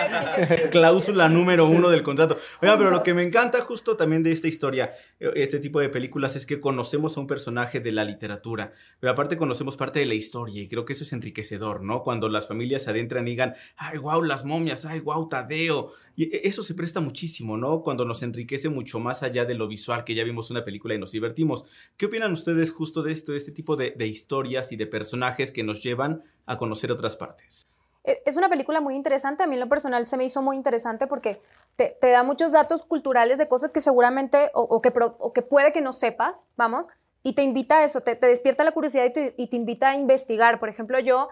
Cláusula 0.70 1.28
número 1.28 1.66
uno 1.66 1.90
del 1.90 2.02
contrato. 2.02 2.38
Oiga, 2.62 2.78
pero 2.78 2.90
lo 2.90 3.02
que 3.02 3.12
me 3.12 3.22
encanta 3.22 3.60
justo 3.60 3.98
también 3.98 4.22
de 4.22 4.32
esta 4.32 4.48
historia, 4.48 4.90
este 5.18 5.58
tipo 5.58 5.78
de 5.78 5.90
películas, 5.90 6.36
es 6.36 6.46
que 6.46 6.58
conocemos 6.58 7.18
a 7.18 7.20
un 7.20 7.26
personaje 7.26 7.80
de 7.80 7.92
la 7.92 8.04
literatura, 8.04 8.72
pero 8.98 9.12
aparte 9.12 9.36
conocemos 9.36 9.76
parte 9.76 9.98
de 9.98 10.06
la 10.06 10.14
historia 10.14 10.62
y 10.62 10.68
creo 10.68 10.86
que 10.86 10.94
eso 10.94 11.04
es 11.04 11.12
enriquecedor, 11.12 11.82
¿no? 11.82 12.02
Cuando 12.02 12.30
las 12.30 12.48
familias 12.48 12.84
se 12.84 12.90
adentran 12.90 13.28
y 13.28 13.32
digan, 13.32 13.54
ay, 13.76 13.98
wow, 13.98 14.22
las 14.22 14.46
momias, 14.46 14.86
ay, 14.86 15.00
wow, 15.00 15.28
Tadeo. 15.28 15.92
Y 16.16 16.34
e, 16.34 16.48
eso 16.48 16.62
se 16.62 16.74
presta 16.74 17.09
muchísimo, 17.10 17.56
¿no? 17.56 17.82
Cuando 17.82 18.04
nos 18.04 18.22
enriquece 18.22 18.68
mucho 18.68 19.00
más 19.00 19.24
allá 19.24 19.44
de 19.44 19.54
lo 19.54 19.66
visual, 19.66 20.04
que 20.04 20.14
ya 20.14 20.22
vimos 20.22 20.50
una 20.50 20.64
película 20.64 20.94
y 20.94 20.98
nos 20.98 21.10
divertimos. 21.10 21.64
¿Qué 21.96 22.06
opinan 22.06 22.30
ustedes 22.30 22.70
justo 22.70 23.02
de 23.02 23.10
esto, 23.12 23.32
de 23.32 23.38
este 23.38 23.50
tipo 23.50 23.74
de, 23.76 24.06
historias 24.06 24.70
y 24.70 24.76
de 24.76 24.86
personajes 24.86 25.50
que 25.50 25.64
nos 25.64 25.82
llevan 25.82 26.22
a 26.46 26.56
conocer 26.56 26.92
otras 26.92 27.16
partes? 27.16 27.66
E- 28.04 28.22
Es 28.24 28.36
una 28.36 28.48
película 28.48 28.80
muy 28.80 28.94
interesante, 28.94 29.42
a 29.42 29.46
mí 29.48 29.54
en 29.54 29.60
lo 29.60 29.68
personal 29.68 30.06
se 30.06 30.16
me 30.16 30.24
hizo 30.24 30.40
muy 30.40 30.56
interesante 30.56 31.08
porque 31.08 31.40
te, 31.76 31.96
da 32.00 32.22
muchos 32.22 32.52
datos 32.52 32.82
culturales 32.84 33.38
de 33.38 33.48
cosas 33.48 33.72
que 33.72 33.80
seguramente 33.80 34.50
o, 34.54 34.80
que, 34.80 34.92
o 35.18 35.32
que 35.32 35.42
puede 35.42 35.72
que 35.72 35.80
no 35.80 35.92
sepas, 35.92 36.46
vamos, 36.56 36.86
y 37.24 37.32
te 37.32 37.42
invita 37.42 37.78
a 37.78 37.84
eso, 37.84 38.02
te, 38.02 38.14
despierta 38.14 38.62
la 38.62 38.72
curiosidad 38.72 39.12
y 39.36 39.46
te 39.48 39.56
invita 39.56 39.90
a 39.90 39.96
investigar. 39.96 40.60
Por 40.60 40.68
ejemplo, 40.68 40.98
yo 41.00 41.28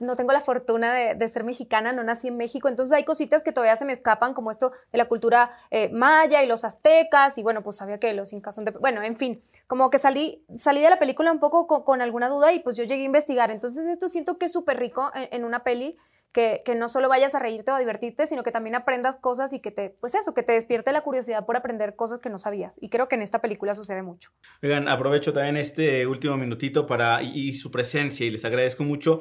no, 0.00 0.16
tengo 0.16 0.32
la 0.32 0.40
fortuna 0.40 0.94
de, 0.94 1.28
ser 1.28 1.44
mexicana, 1.44 1.92
no 1.92 2.02
nací 2.02 2.28
en 2.28 2.36
México, 2.36 2.68
entonces 2.68 2.96
hay 2.96 3.04
cositas 3.04 3.42
que 3.42 3.52
todavía 3.52 3.76
se 3.76 3.84
me 3.84 3.92
escapan, 3.92 4.34
como 4.34 4.50
esto 4.50 4.72
de 4.92 4.98
la 4.98 5.06
cultura 5.06 5.50
eh, 5.70 5.88
maya 5.90 6.42
y 6.42 6.46
los 6.46 6.64
aztecas, 6.64 7.38
y 7.38 7.42
bueno, 7.42 7.62
pues 7.62 7.76
sabía 7.76 7.98
que 7.98 8.12
los 8.14 8.32
incas 8.32 8.54
son 8.54 8.64
de... 8.64 8.70
Bueno, 8.72 9.02
en 9.02 9.16
fin, 9.16 9.42
como 9.68 9.90
que 9.90 9.98
salí, 9.98 10.42
salí 10.56 10.80
de 10.80 10.88
la 10.88 10.98
película 10.98 11.30
un 11.30 11.40
poco 11.40 11.84
con, 11.84 12.00
alguna 12.00 12.28
duda 12.30 12.52
y 12.54 12.60
pues 12.60 12.74
yo 12.76 12.84
llegué 12.84 13.02
a 13.02 13.04
investigar. 13.04 13.50
Entonces 13.50 13.86
esto 13.86 14.08
siento 14.08 14.38
que 14.38 14.46
es 14.46 14.52
súper 14.52 14.78
rico 14.78 15.10
en, 15.14 15.44
una 15.44 15.62
peli 15.62 15.98
que, 16.32 16.62
que 16.64 16.74
no 16.74 16.88
solo 16.88 17.10
vayas 17.10 17.34
a 17.34 17.38
reírte 17.38 17.70
o 17.70 17.74
a 17.74 17.78
divertirte, 17.78 18.26
sino 18.26 18.42
que 18.42 18.50
también 18.50 18.74
aprendas 18.74 19.16
cosas 19.16 19.52
y 19.52 19.60
que 19.60 19.70
te, 19.70 19.90
pues 19.90 20.14
eso, 20.14 20.32
que 20.32 20.42
te 20.42 20.52
despierte 20.52 20.90
la 20.90 21.02
curiosidad 21.02 21.44
por 21.44 21.54
aprender 21.54 21.96
cosas 21.96 22.20
que 22.20 22.30
no 22.30 22.38
sabías. 22.38 22.78
Y 22.80 22.88
creo 22.88 23.08
que 23.08 23.16
en 23.16 23.22
esta 23.22 23.42
película 23.42 23.74
sucede 23.74 24.02
mucho. 24.02 24.30
Oigan, 24.62 24.88
aprovecho 24.88 25.34
también 25.34 25.58
este 25.58 26.06
último 26.06 26.38
minutito 26.38 26.86
para 26.86 27.22
y, 27.22 27.48
y 27.48 27.52
su 27.52 27.70
presencia 27.70 28.24
y 28.26 28.30
les 28.30 28.46
agradezco 28.46 28.84
mucho. 28.84 29.20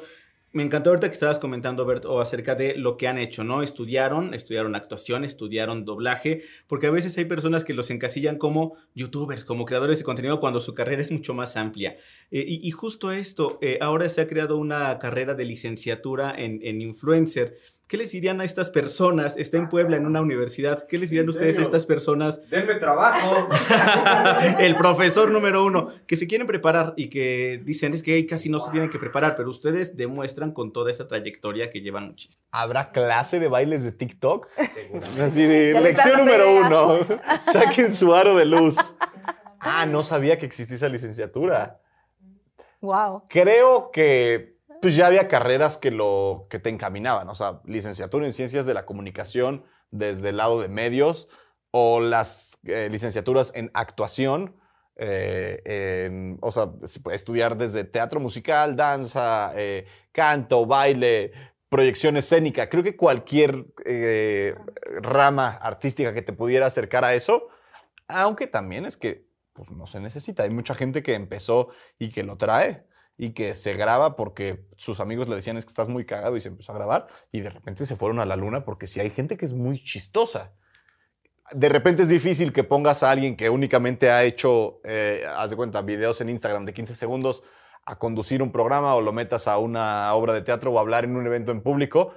Me 0.54 0.64
encantó 0.64 0.92
ahorita 0.92 1.10
que 1.10 1.14
estabas 1.14 1.40
comentando, 1.40 1.86
Berto, 1.86 2.20
acerca 2.22 2.56
de 2.56 2.76
lo 2.76 2.96
que 2.96 3.08
han 3.10 3.18
hecho, 3.18 3.44
¿no? 3.44 3.62
Estudiaron, 3.62 4.34
estudiaron 4.34 4.76
actuación, 4.76 5.26
estudiaron 5.26 5.84
doblaje, 5.84 6.42
porque 6.68 6.88
a 6.88 6.92
veces 6.92 7.18
hay 7.18 7.26
personas 7.26 7.66
que 7.66 7.74
los 7.74 7.92
encasillan 7.92 8.38
como 8.38 8.78
youtubers, 8.96 9.44
como 9.44 9.66
creadores 9.66 9.98
de 9.98 10.06
contenido, 10.06 10.40
cuando 10.40 10.62
su 10.62 10.74
carrera 10.74 11.02
es 11.02 11.12
mucho 11.12 11.34
más 11.34 11.58
amplia. 11.58 11.98
Eh, 12.32 12.46
y, 12.48 12.66
y 12.66 12.72
justo 12.72 13.12
esto, 13.12 13.60
eh, 13.62 13.78
ahora 13.82 14.08
se 14.08 14.22
ha 14.22 14.28
creado 14.28 14.58
una 14.58 14.98
carrera 15.00 15.36
de 15.36 15.46
licenciatura 15.46 16.34
en, 16.36 16.60
en 16.64 16.82
influencer. 16.82 17.58
¿Qué 17.88 17.96
les 17.96 18.12
dirían 18.12 18.42
a 18.42 18.44
estas 18.44 18.70
personas? 18.70 19.38
Está 19.38 19.56
en 19.56 19.70
Puebla, 19.70 19.96
en 19.96 20.06
una 20.06 20.20
universidad. 20.20 20.86
¿Qué 20.88 20.98
les 20.98 21.10
dirían 21.10 21.30
ustedes 21.30 21.58
a 21.58 21.62
estas 21.62 21.86
personas? 21.86 22.42
Denme 22.50 22.76
trabajo. 22.76 23.48
el 24.60 24.76
profesor 24.76 25.32
número 25.32 25.64
uno, 25.64 25.88
que 26.06 26.18
se 26.18 26.28
quieren 26.28 26.46
preparar 26.48 26.94
y 26.98 27.10
que 27.10 27.62
dicen 27.64 27.94
es 27.94 28.04
que 28.04 28.16
hey, 28.16 28.26
casi 28.26 28.50
no 28.50 28.60
se 28.60 28.72
tienen 28.72 28.90
que 28.90 29.00
preparar, 29.00 29.38
pero 29.38 29.50
ustedes 29.50 29.96
demuestran 29.96 30.52
con 30.52 30.74
toda 30.74 30.92
esa 30.92 31.08
trayectoria 31.08 31.70
que 31.70 31.80
llevan 31.80 32.08
muchísimo. 32.08 32.44
¿Habrá 32.52 32.92
clase 32.92 33.40
de 33.40 33.48
bailes 33.48 33.86
de 33.86 33.94
TikTok? 33.94 34.48
Así 35.24 35.44
de 35.44 35.80
lección 35.80 36.18
número 36.18 36.58
uno. 36.58 37.00
Saquen 37.42 37.96
su 37.96 38.14
aro 38.14 38.36
de 38.36 38.44
luz. 38.44 38.76
Ah, 39.62 39.86
no 39.86 40.04
sabía 40.04 40.38
que 40.38 40.46
existía 40.46 40.76
esa 40.76 40.90
licenciatura. 40.90 41.80
Wow. 42.82 43.24
Creo 43.30 43.92
que 43.92 44.57
pues 44.82 44.96
ya 44.96 45.08
había 45.08 45.28
carreras 45.28 45.78
que 45.78 45.92
lo 45.92 46.48
que 46.50 46.60
te 46.60 46.70
encaminaban, 46.70 47.30
o 47.30 47.36
sea, 47.36 47.62
licenciatura 47.66 48.26
en 48.26 48.34
ciencias 48.34 48.66
de 48.66 48.74
la 48.74 48.86
comunicación 48.86 49.66
desde 49.92 50.30
el 50.30 50.38
lado 50.38 50.62
de 50.62 50.68
medios 50.68 51.28
o 51.72 52.00
las 52.00 52.60
eh, 52.64 52.88
licenciaturas 52.90 53.52
en 53.56 53.72
actuación, 53.74 54.56
eh, 54.96 56.36
o 56.42 56.52
sea, 56.52 56.72
estudiar 57.12 57.58
desde 57.58 57.84
teatro 57.84 58.20
musical, 58.20 58.76
danza, 58.76 59.54
eh, 59.56 59.86
canto, 60.12 60.66
baile, 60.66 61.32
proyección 61.70 62.18
escénica. 62.18 62.70
Creo 62.70 62.84
que 62.84 62.96
cualquier 62.96 63.66
eh, 63.86 64.56
rama 65.02 65.50
artística 65.50 66.14
que 66.14 66.22
te 66.22 66.34
pudiera 66.34 66.68
acercar 66.68 67.04
a 67.06 67.14
eso, 67.14 67.48
aunque 68.08 68.48
también 68.48 68.86
es 68.86 68.98
que 68.98 69.28
pues, 69.54 69.70
no 69.72 69.88
se 69.88 70.00
necesita. 70.00 70.44
Hay 70.44 70.50
mucha 70.50 70.76
gente 70.76 71.04
que 71.04 71.14
empezó 71.14 71.70
y 72.00 72.10
que 72.10 72.24
lo 72.24 72.38
trae 72.38 72.86
y 73.18 73.32
que 73.32 73.54
se 73.54 73.74
graba 73.74 74.16
porque 74.16 74.66
sus 74.78 75.00
amigos 75.00 75.28
le 75.28 75.36
decían 75.36 75.58
es 75.58 75.66
que 75.66 75.70
estás 75.70 75.90
muy 75.90 76.06
cagado 76.06 76.38
y 76.38 76.42
se 76.42 76.50
empezó 76.50 76.72
a 76.72 76.76
grabar 76.76 77.08
y 77.32 77.42
de 77.42 77.50
repente 77.50 77.86
se 77.86 77.96
fueron 77.96 78.20
a 78.20 78.26
la 78.26 78.36
luna 78.36 78.64
porque 78.64 78.86
sí 78.88 79.00
hay 79.00 79.10
gente 79.10 79.38
que 79.38 79.46
es 79.46 79.54
muy 79.54 79.84
chistosa. 79.84 80.54
De 81.52 81.70
repente 81.70 82.04
es 82.04 82.10
difícil 82.10 82.54
que 82.54 82.64
pongas 82.64 83.04
a 83.04 83.12
alguien 83.12 83.36
que 83.36 83.50
únicamente 83.50 84.12
ha 84.12 84.24
hecho, 84.24 84.82
eh, 84.84 85.24
haz 85.36 85.50
de 85.50 85.56
cuenta, 85.56 85.82
videos 85.82 86.22
en 86.22 86.30
Instagram 86.30 86.66
de 86.66 86.74
15 86.74 86.94
segundos 86.94 87.42
a 87.86 87.98
conducir 87.98 88.44
un 88.44 88.52
programa 88.52 88.94
o 88.96 89.02
lo 89.02 89.14
metas 89.14 89.48
a 89.48 89.58
una 89.58 90.14
obra 90.14 90.34
de 90.34 90.42
teatro 90.42 90.72
o 90.72 90.78
a 90.78 90.82
hablar 90.82 91.06
en 91.06 91.16
un 91.16 91.26
evento 91.26 91.54
en 91.54 91.62
público, 91.62 92.14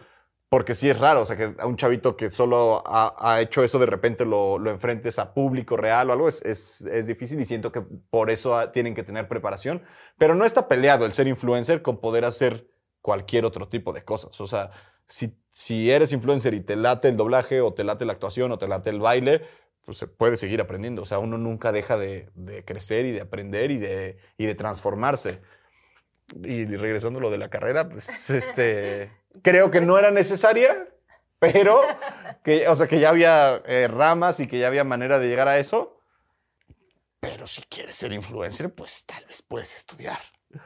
porque 0.50 0.74
sí 0.74 0.90
es 0.90 0.98
raro, 0.98 1.22
o 1.22 1.26
sea, 1.26 1.36
que 1.36 1.54
a 1.58 1.66
un 1.66 1.76
chavito 1.76 2.16
que 2.16 2.28
solo 2.28 2.82
ha, 2.84 3.14
ha 3.18 3.40
hecho 3.40 3.62
eso 3.62 3.78
de 3.78 3.86
repente 3.86 4.26
lo, 4.26 4.58
lo 4.58 4.72
enfrentes 4.72 5.20
a 5.20 5.32
público 5.32 5.76
real 5.76 6.10
o 6.10 6.12
algo, 6.12 6.28
es, 6.28 6.42
es, 6.42 6.80
es 6.82 7.06
difícil 7.06 7.40
y 7.40 7.44
siento 7.44 7.70
que 7.70 7.80
por 8.10 8.30
eso 8.30 8.68
tienen 8.70 8.96
que 8.96 9.04
tener 9.04 9.28
preparación, 9.28 9.84
pero 10.18 10.34
no 10.34 10.44
está 10.44 10.66
peleado 10.66 11.06
el 11.06 11.12
ser 11.12 11.28
influencer 11.28 11.82
con 11.82 12.00
poder 12.00 12.24
hacer 12.24 12.66
cualquier 13.00 13.44
otro 13.44 13.68
tipo 13.68 13.92
de 13.92 14.02
cosas, 14.02 14.40
o 14.40 14.46
sea, 14.48 14.72
si, 15.06 15.36
si 15.52 15.90
eres 15.92 16.12
influencer 16.12 16.52
y 16.52 16.60
te 16.60 16.74
late 16.74 17.08
el 17.08 17.16
doblaje 17.16 17.60
o 17.60 17.72
te 17.72 17.84
late 17.84 18.04
la 18.04 18.12
actuación 18.12 18.50
o 18.50 18.58
te 18.58 18.66
late 18.66 18.90
el 18.90 18.98
baile, 18.98 19.42
pues 19.84 19.98
se 19.98 20.08
puede 20.08 20.36
seguir 20.36 20.60
aprendiendo, 20.60 21.02
o 21.02 21.06
sea, 21.06 21.20
uno 21.20 21.38
nunca 21.38 21.70
deja 21.70 21.96
de, 21.96 22.28
de 22.34 22.64
crecer 22.64 23.06
y 23.06 23.12
de 23.12 23.20
aprender 23.20 23.70
y 23.70 23.78
de, 23.78 24.18
y 24.36 24.46
de 24.46 24.54
transformarse. 24.56 25.40
Y 26.44 26.64
regresando 26.64 27.18
a 27.18 27.22
lo 27.22 27.30
de 27.30 27.38
la 27.38 27.50
carrera, 27.50 27.88
pues 27.88 28.30
este, 28.30 29.10
creo 29.42 29.70
que 29.70 29.80
no 29.80 29.98
era 29.98 30.10
necesaria, 30.10 30.88
pero 31.38 31.80
que, 32.44 32.68
o 32.68 32.76
sea, 32.76 32.86
que 32.86 33.00
ya 33.00 33.08
había 33.10 33.62
eh, 33.66 33.88
ramas 33.88 34.40
y 34.40 34.46
que 34.46 34.58
ya 34.58 34.66
había 34.66 34.84
manera 34.84 35.18
de 35.18 35.28
llegar 35.28 35.48
a 35.48 35.58
eso. 35.58 36.00
Pero 37.20 37.46
si 37.46 37.62
quieres 37.62 37.96
ser 37.96 38.12
influencer, 38.12 38.72
pues 38.72 39.04
tal 39.04 39.24
vez 39.26 39.42
puedes 39.42 39.74
estudiar. 39.74 40.20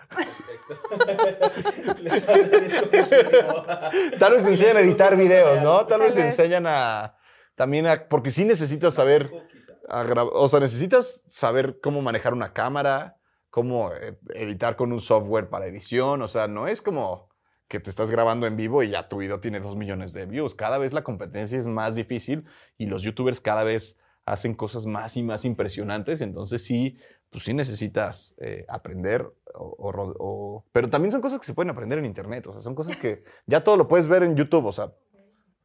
Tal 4.19 4.33
vez 4.33 4.43
te 4.43 4.49
enseñan 4.49 4.79
a 4.79 4.81
editar 4.81 5.15
videos, 5.15 5.61
¿no? 5.61 5.87
Tal 5.87 6.01
vez 6.01 6.15
te 6.15 6.23
enseñan 6.23 6.67
a 6.67 7.19
también 7.55 7.87
a 7.87 8.09
porque 8.09 8.31
sí 8.31 8.47
necesitas 8.47 8.95
saber 8.95 9.31
a 9.89 10.03
o 10.03 10.49
sea, 10.49 10.61
necesitas 10.61 11.23
saber 11.29 11.81
cómo 11.83 12.01
manejar 12.01 12.33
una 12.33 12.55
cámara, 12.55 13.19
cómo 13.51 13.93
eh, 13.93 14.19
editar 14.35 14.77
con 14.77 14.91
un 14.93 15.01
software 15.01 15.51
para 15.51 15.67
edición, 15.67 16.23
o 16.23 16.29
sea, 16.29 16.49
no 16.49 16.67
es 16.67 16.81
como 16.81 17.29
que 17.75 17.81
te 17.81 17.91
estás 17.91 18.09
grabando 18.09 18.47
en 18.47 18.57
vivo 18.57 18.85
y 18.85 18.91
ya 18.91 19.09
tu 19.09 19.17
video 19.17 19.41
tiene 19.41 19.59
dos 19.59 19.75
millones 19.75 20.13
de 20.13 20.27
views. 20.27 20.55
Cada 20.55 20.79
vez 20.79 20.93
la 20.93 21.03
competencia 21.03 21.59
es 21.59 21.67
más 21.67 21.97
difícil 21.97 22.45
y 22.79 22.87
los 22.87 23.03
youtubers 23.03 23.41
cada 23.41 23.65
vez 23.65 23.99
hacen 24.27 24.55
cosas 24.55 24.87
más 24.87 25.17
y 25.17 25.25
más 25.25 25.45
impresionantes, 25.45 26.21
entonces 26.21 26.63
sí, 26.65 26.97
pues 27.31 27.43
sí 27.43 27.53
necesitas 27.53 28.37
eh, 28.39 28.65
aprender, 28.69 29.23
o- 29.55 29.75
o 29.77 30.15
o- 30.21 30.65
pero 30.71 30.89
también 30.89 31.11
son 31.11 31.21
cosas 31.21 31.41
que 31.41 31.47
se 31.47 31.53
pueden 31.53 31.71
aprender 31.71 31.99
en 31.99 32.05
internet, 32.07 32.47
o 32.47 32.53
sea, 32.53 32.61
son 32.61 32.77
cosas 32.77 32.97
que 32.97 33.25
ya 33.47 33.65
todo 33.65 33.77
lo 33.77 33.89
puedes 33.89 34.07
ver 34.07 34.23
en 34.23 34.37
YouTube, 34.37 34.67
o 34.67 34.73
sea, 34.73 34.93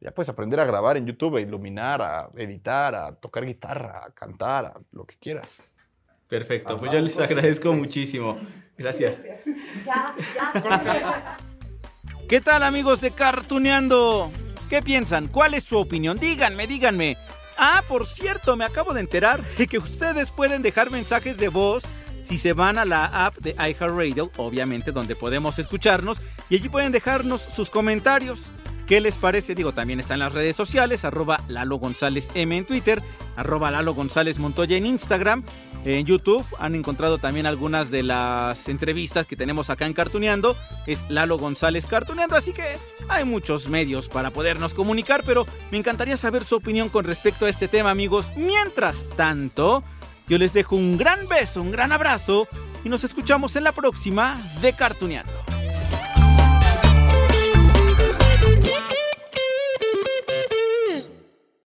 ya 0.00 0.10
puedes 0.10 0.28
aprender 0.28 0.58
a 0.58 0.64
grabar 0.64 0.96
en 0.96 1.06
YouTube, 1.06 1.36
a 1.36 1.40
iluminar, 1.40 2.02
a 2.02 2.28
editar, 2.36 2.92
a 2.96 3.14
tocar 3.14 3.46
guitarra, 3.46 4.04
a 4.04 4.10
cantar, 4.10 4.64
a 4.66 4.80
lo 4.90 5.04
que 5.06 5.14
quieras. 5.16 5.72
Perfecto, 6.28 6.76
pues 6.76 6.90
yo 6.90 7.00
les 7.00 7.18
agradezco 7.20 7.72
muchísimo. 7.72 8.36
Gracias. 8.76 9.24
Ya, 9.86 10.12
ya. 10.84 11.36
¿Qué 12.30 12.40
tal 12.40 12.62
amigos 12.62 13.00
de 13.00 13.10
Cartuneando? 13.10 14.30
¿Qué 14.68 14.82
piensan? 14.82 15.26
¿Cuál 15.26 15.52
es 15.54 15.64
su 15.64 15.76
opinión? 15.76 16.16
Díganme, 16.20 16.68
díganme. 16.68 17.18
Ah, 17.58 17.82
por 17.88 18.06
cierto, 18.06 18.56
me 18.56 18.64
acabo 18.64 18.94
de 18.94 19.00
enterar 19.00 19.44
de 19.58 19.66
que 19.66 19.78
ustedes 19.78 20.30
pueden 20.30 20.62
dejar 20.62 20.92
mensajes 20.92 21.38
de 21.38 21.48
voz 21.48 21.82
si 22.22 22.38
se 22.38 22.52
van 22.52 22.78
a 22.78 22.84
la 22.84 23.04
app 23.26 23.36
de 23.38 23.56
iHeartRadio, 23.58 24.30
obviamente 24.36 24.92
donde 24.92 25.16
podemos 25.16 25.58
escucharnos, 25.58 26.20
y 26.48 26.54
allí 26.54 26.68
pueden 26.68 26.92
dejarnos 26.92 27.48
sus 27.52 27.68
comentarios. 27.68 28.42
¿Qué 28.90 29.00
les 29.00 29.18
parece? 29.18 29.54
Digo, 29.54 29.72
también 29.72 30.00
está 30.00 30.14
en 30.14 30.18
las 30.18 30.32
redes 30.32 30.56
sociales, 30.56 31.04
arroba 31.04 31.44
Lalo 31.46 31.76
González 31.76 32.28
M 32.34 32.56
en 32.56 32.66
Twitter, 32.66 33.00
arroba 33.36 33.70
Lalo 33.70 33.94
González 33.94 34.40
Montoya 34.40 34.76
en 34.76 34.84
Instagram. 34.84 35.44
En 35.84 36.06
YouTube 36.06 36.44
han 36.58 36.74
encontrado 36.74 37.18
también 37.18 37.46
algunas 37.46 37.92
de 37.92 38.02
las 38.02 38.68
entrevistas 38.68 39.26
que 39.26 39.36
tenemos 39.36 39.70
acá 39.70 39.86
en 39.86 39.92
Cartuneando. 39.92 40.56
Es 40.88 41.06
Lalo 41.08 41.38
González 41.38 41.86
Cartuneando, 41.86 42.34
así 42.34 42.52
que 42.52 42.80
hay 43.08 43.22
muchos 43.24 43.68
medios 43.68 44.08
para 44.08 44.32
podernos 44.32 44.74
comunicar, 44.74 45.22
pero 45.24 45.46
me 45.70 45.78
encantaría 45.78 46.16
saber 46.16 46.42
su 46.42 46.56
opinión 46.56 46.88
con 46.88 47.04
respecto 47.04 47.46
a 47.46 47.48
este 47.48 47.68
tema, 47.68 47.92
amigos. 47.92 48.32
Mientras 48.34 49.08
tanto, 49.10 49.84
yo 50.26 50.36
les 50.36 50.52
dejo 50.52 50.74
un 50.74 50.98
gran 50.98 51.28
beso, 51.28 51.62
un 51.62 51.70
gran 51.70 51.92
abrazo 51.92 52.48
y 52.84 52.88
nos 52.88 53.04
escuchamos 53.04 53.54
en 53.54 53.62
la 53.62 53.70
próxima 53.70 54.52
de 54.60 54.74
Cartuneando. 54.74 55.59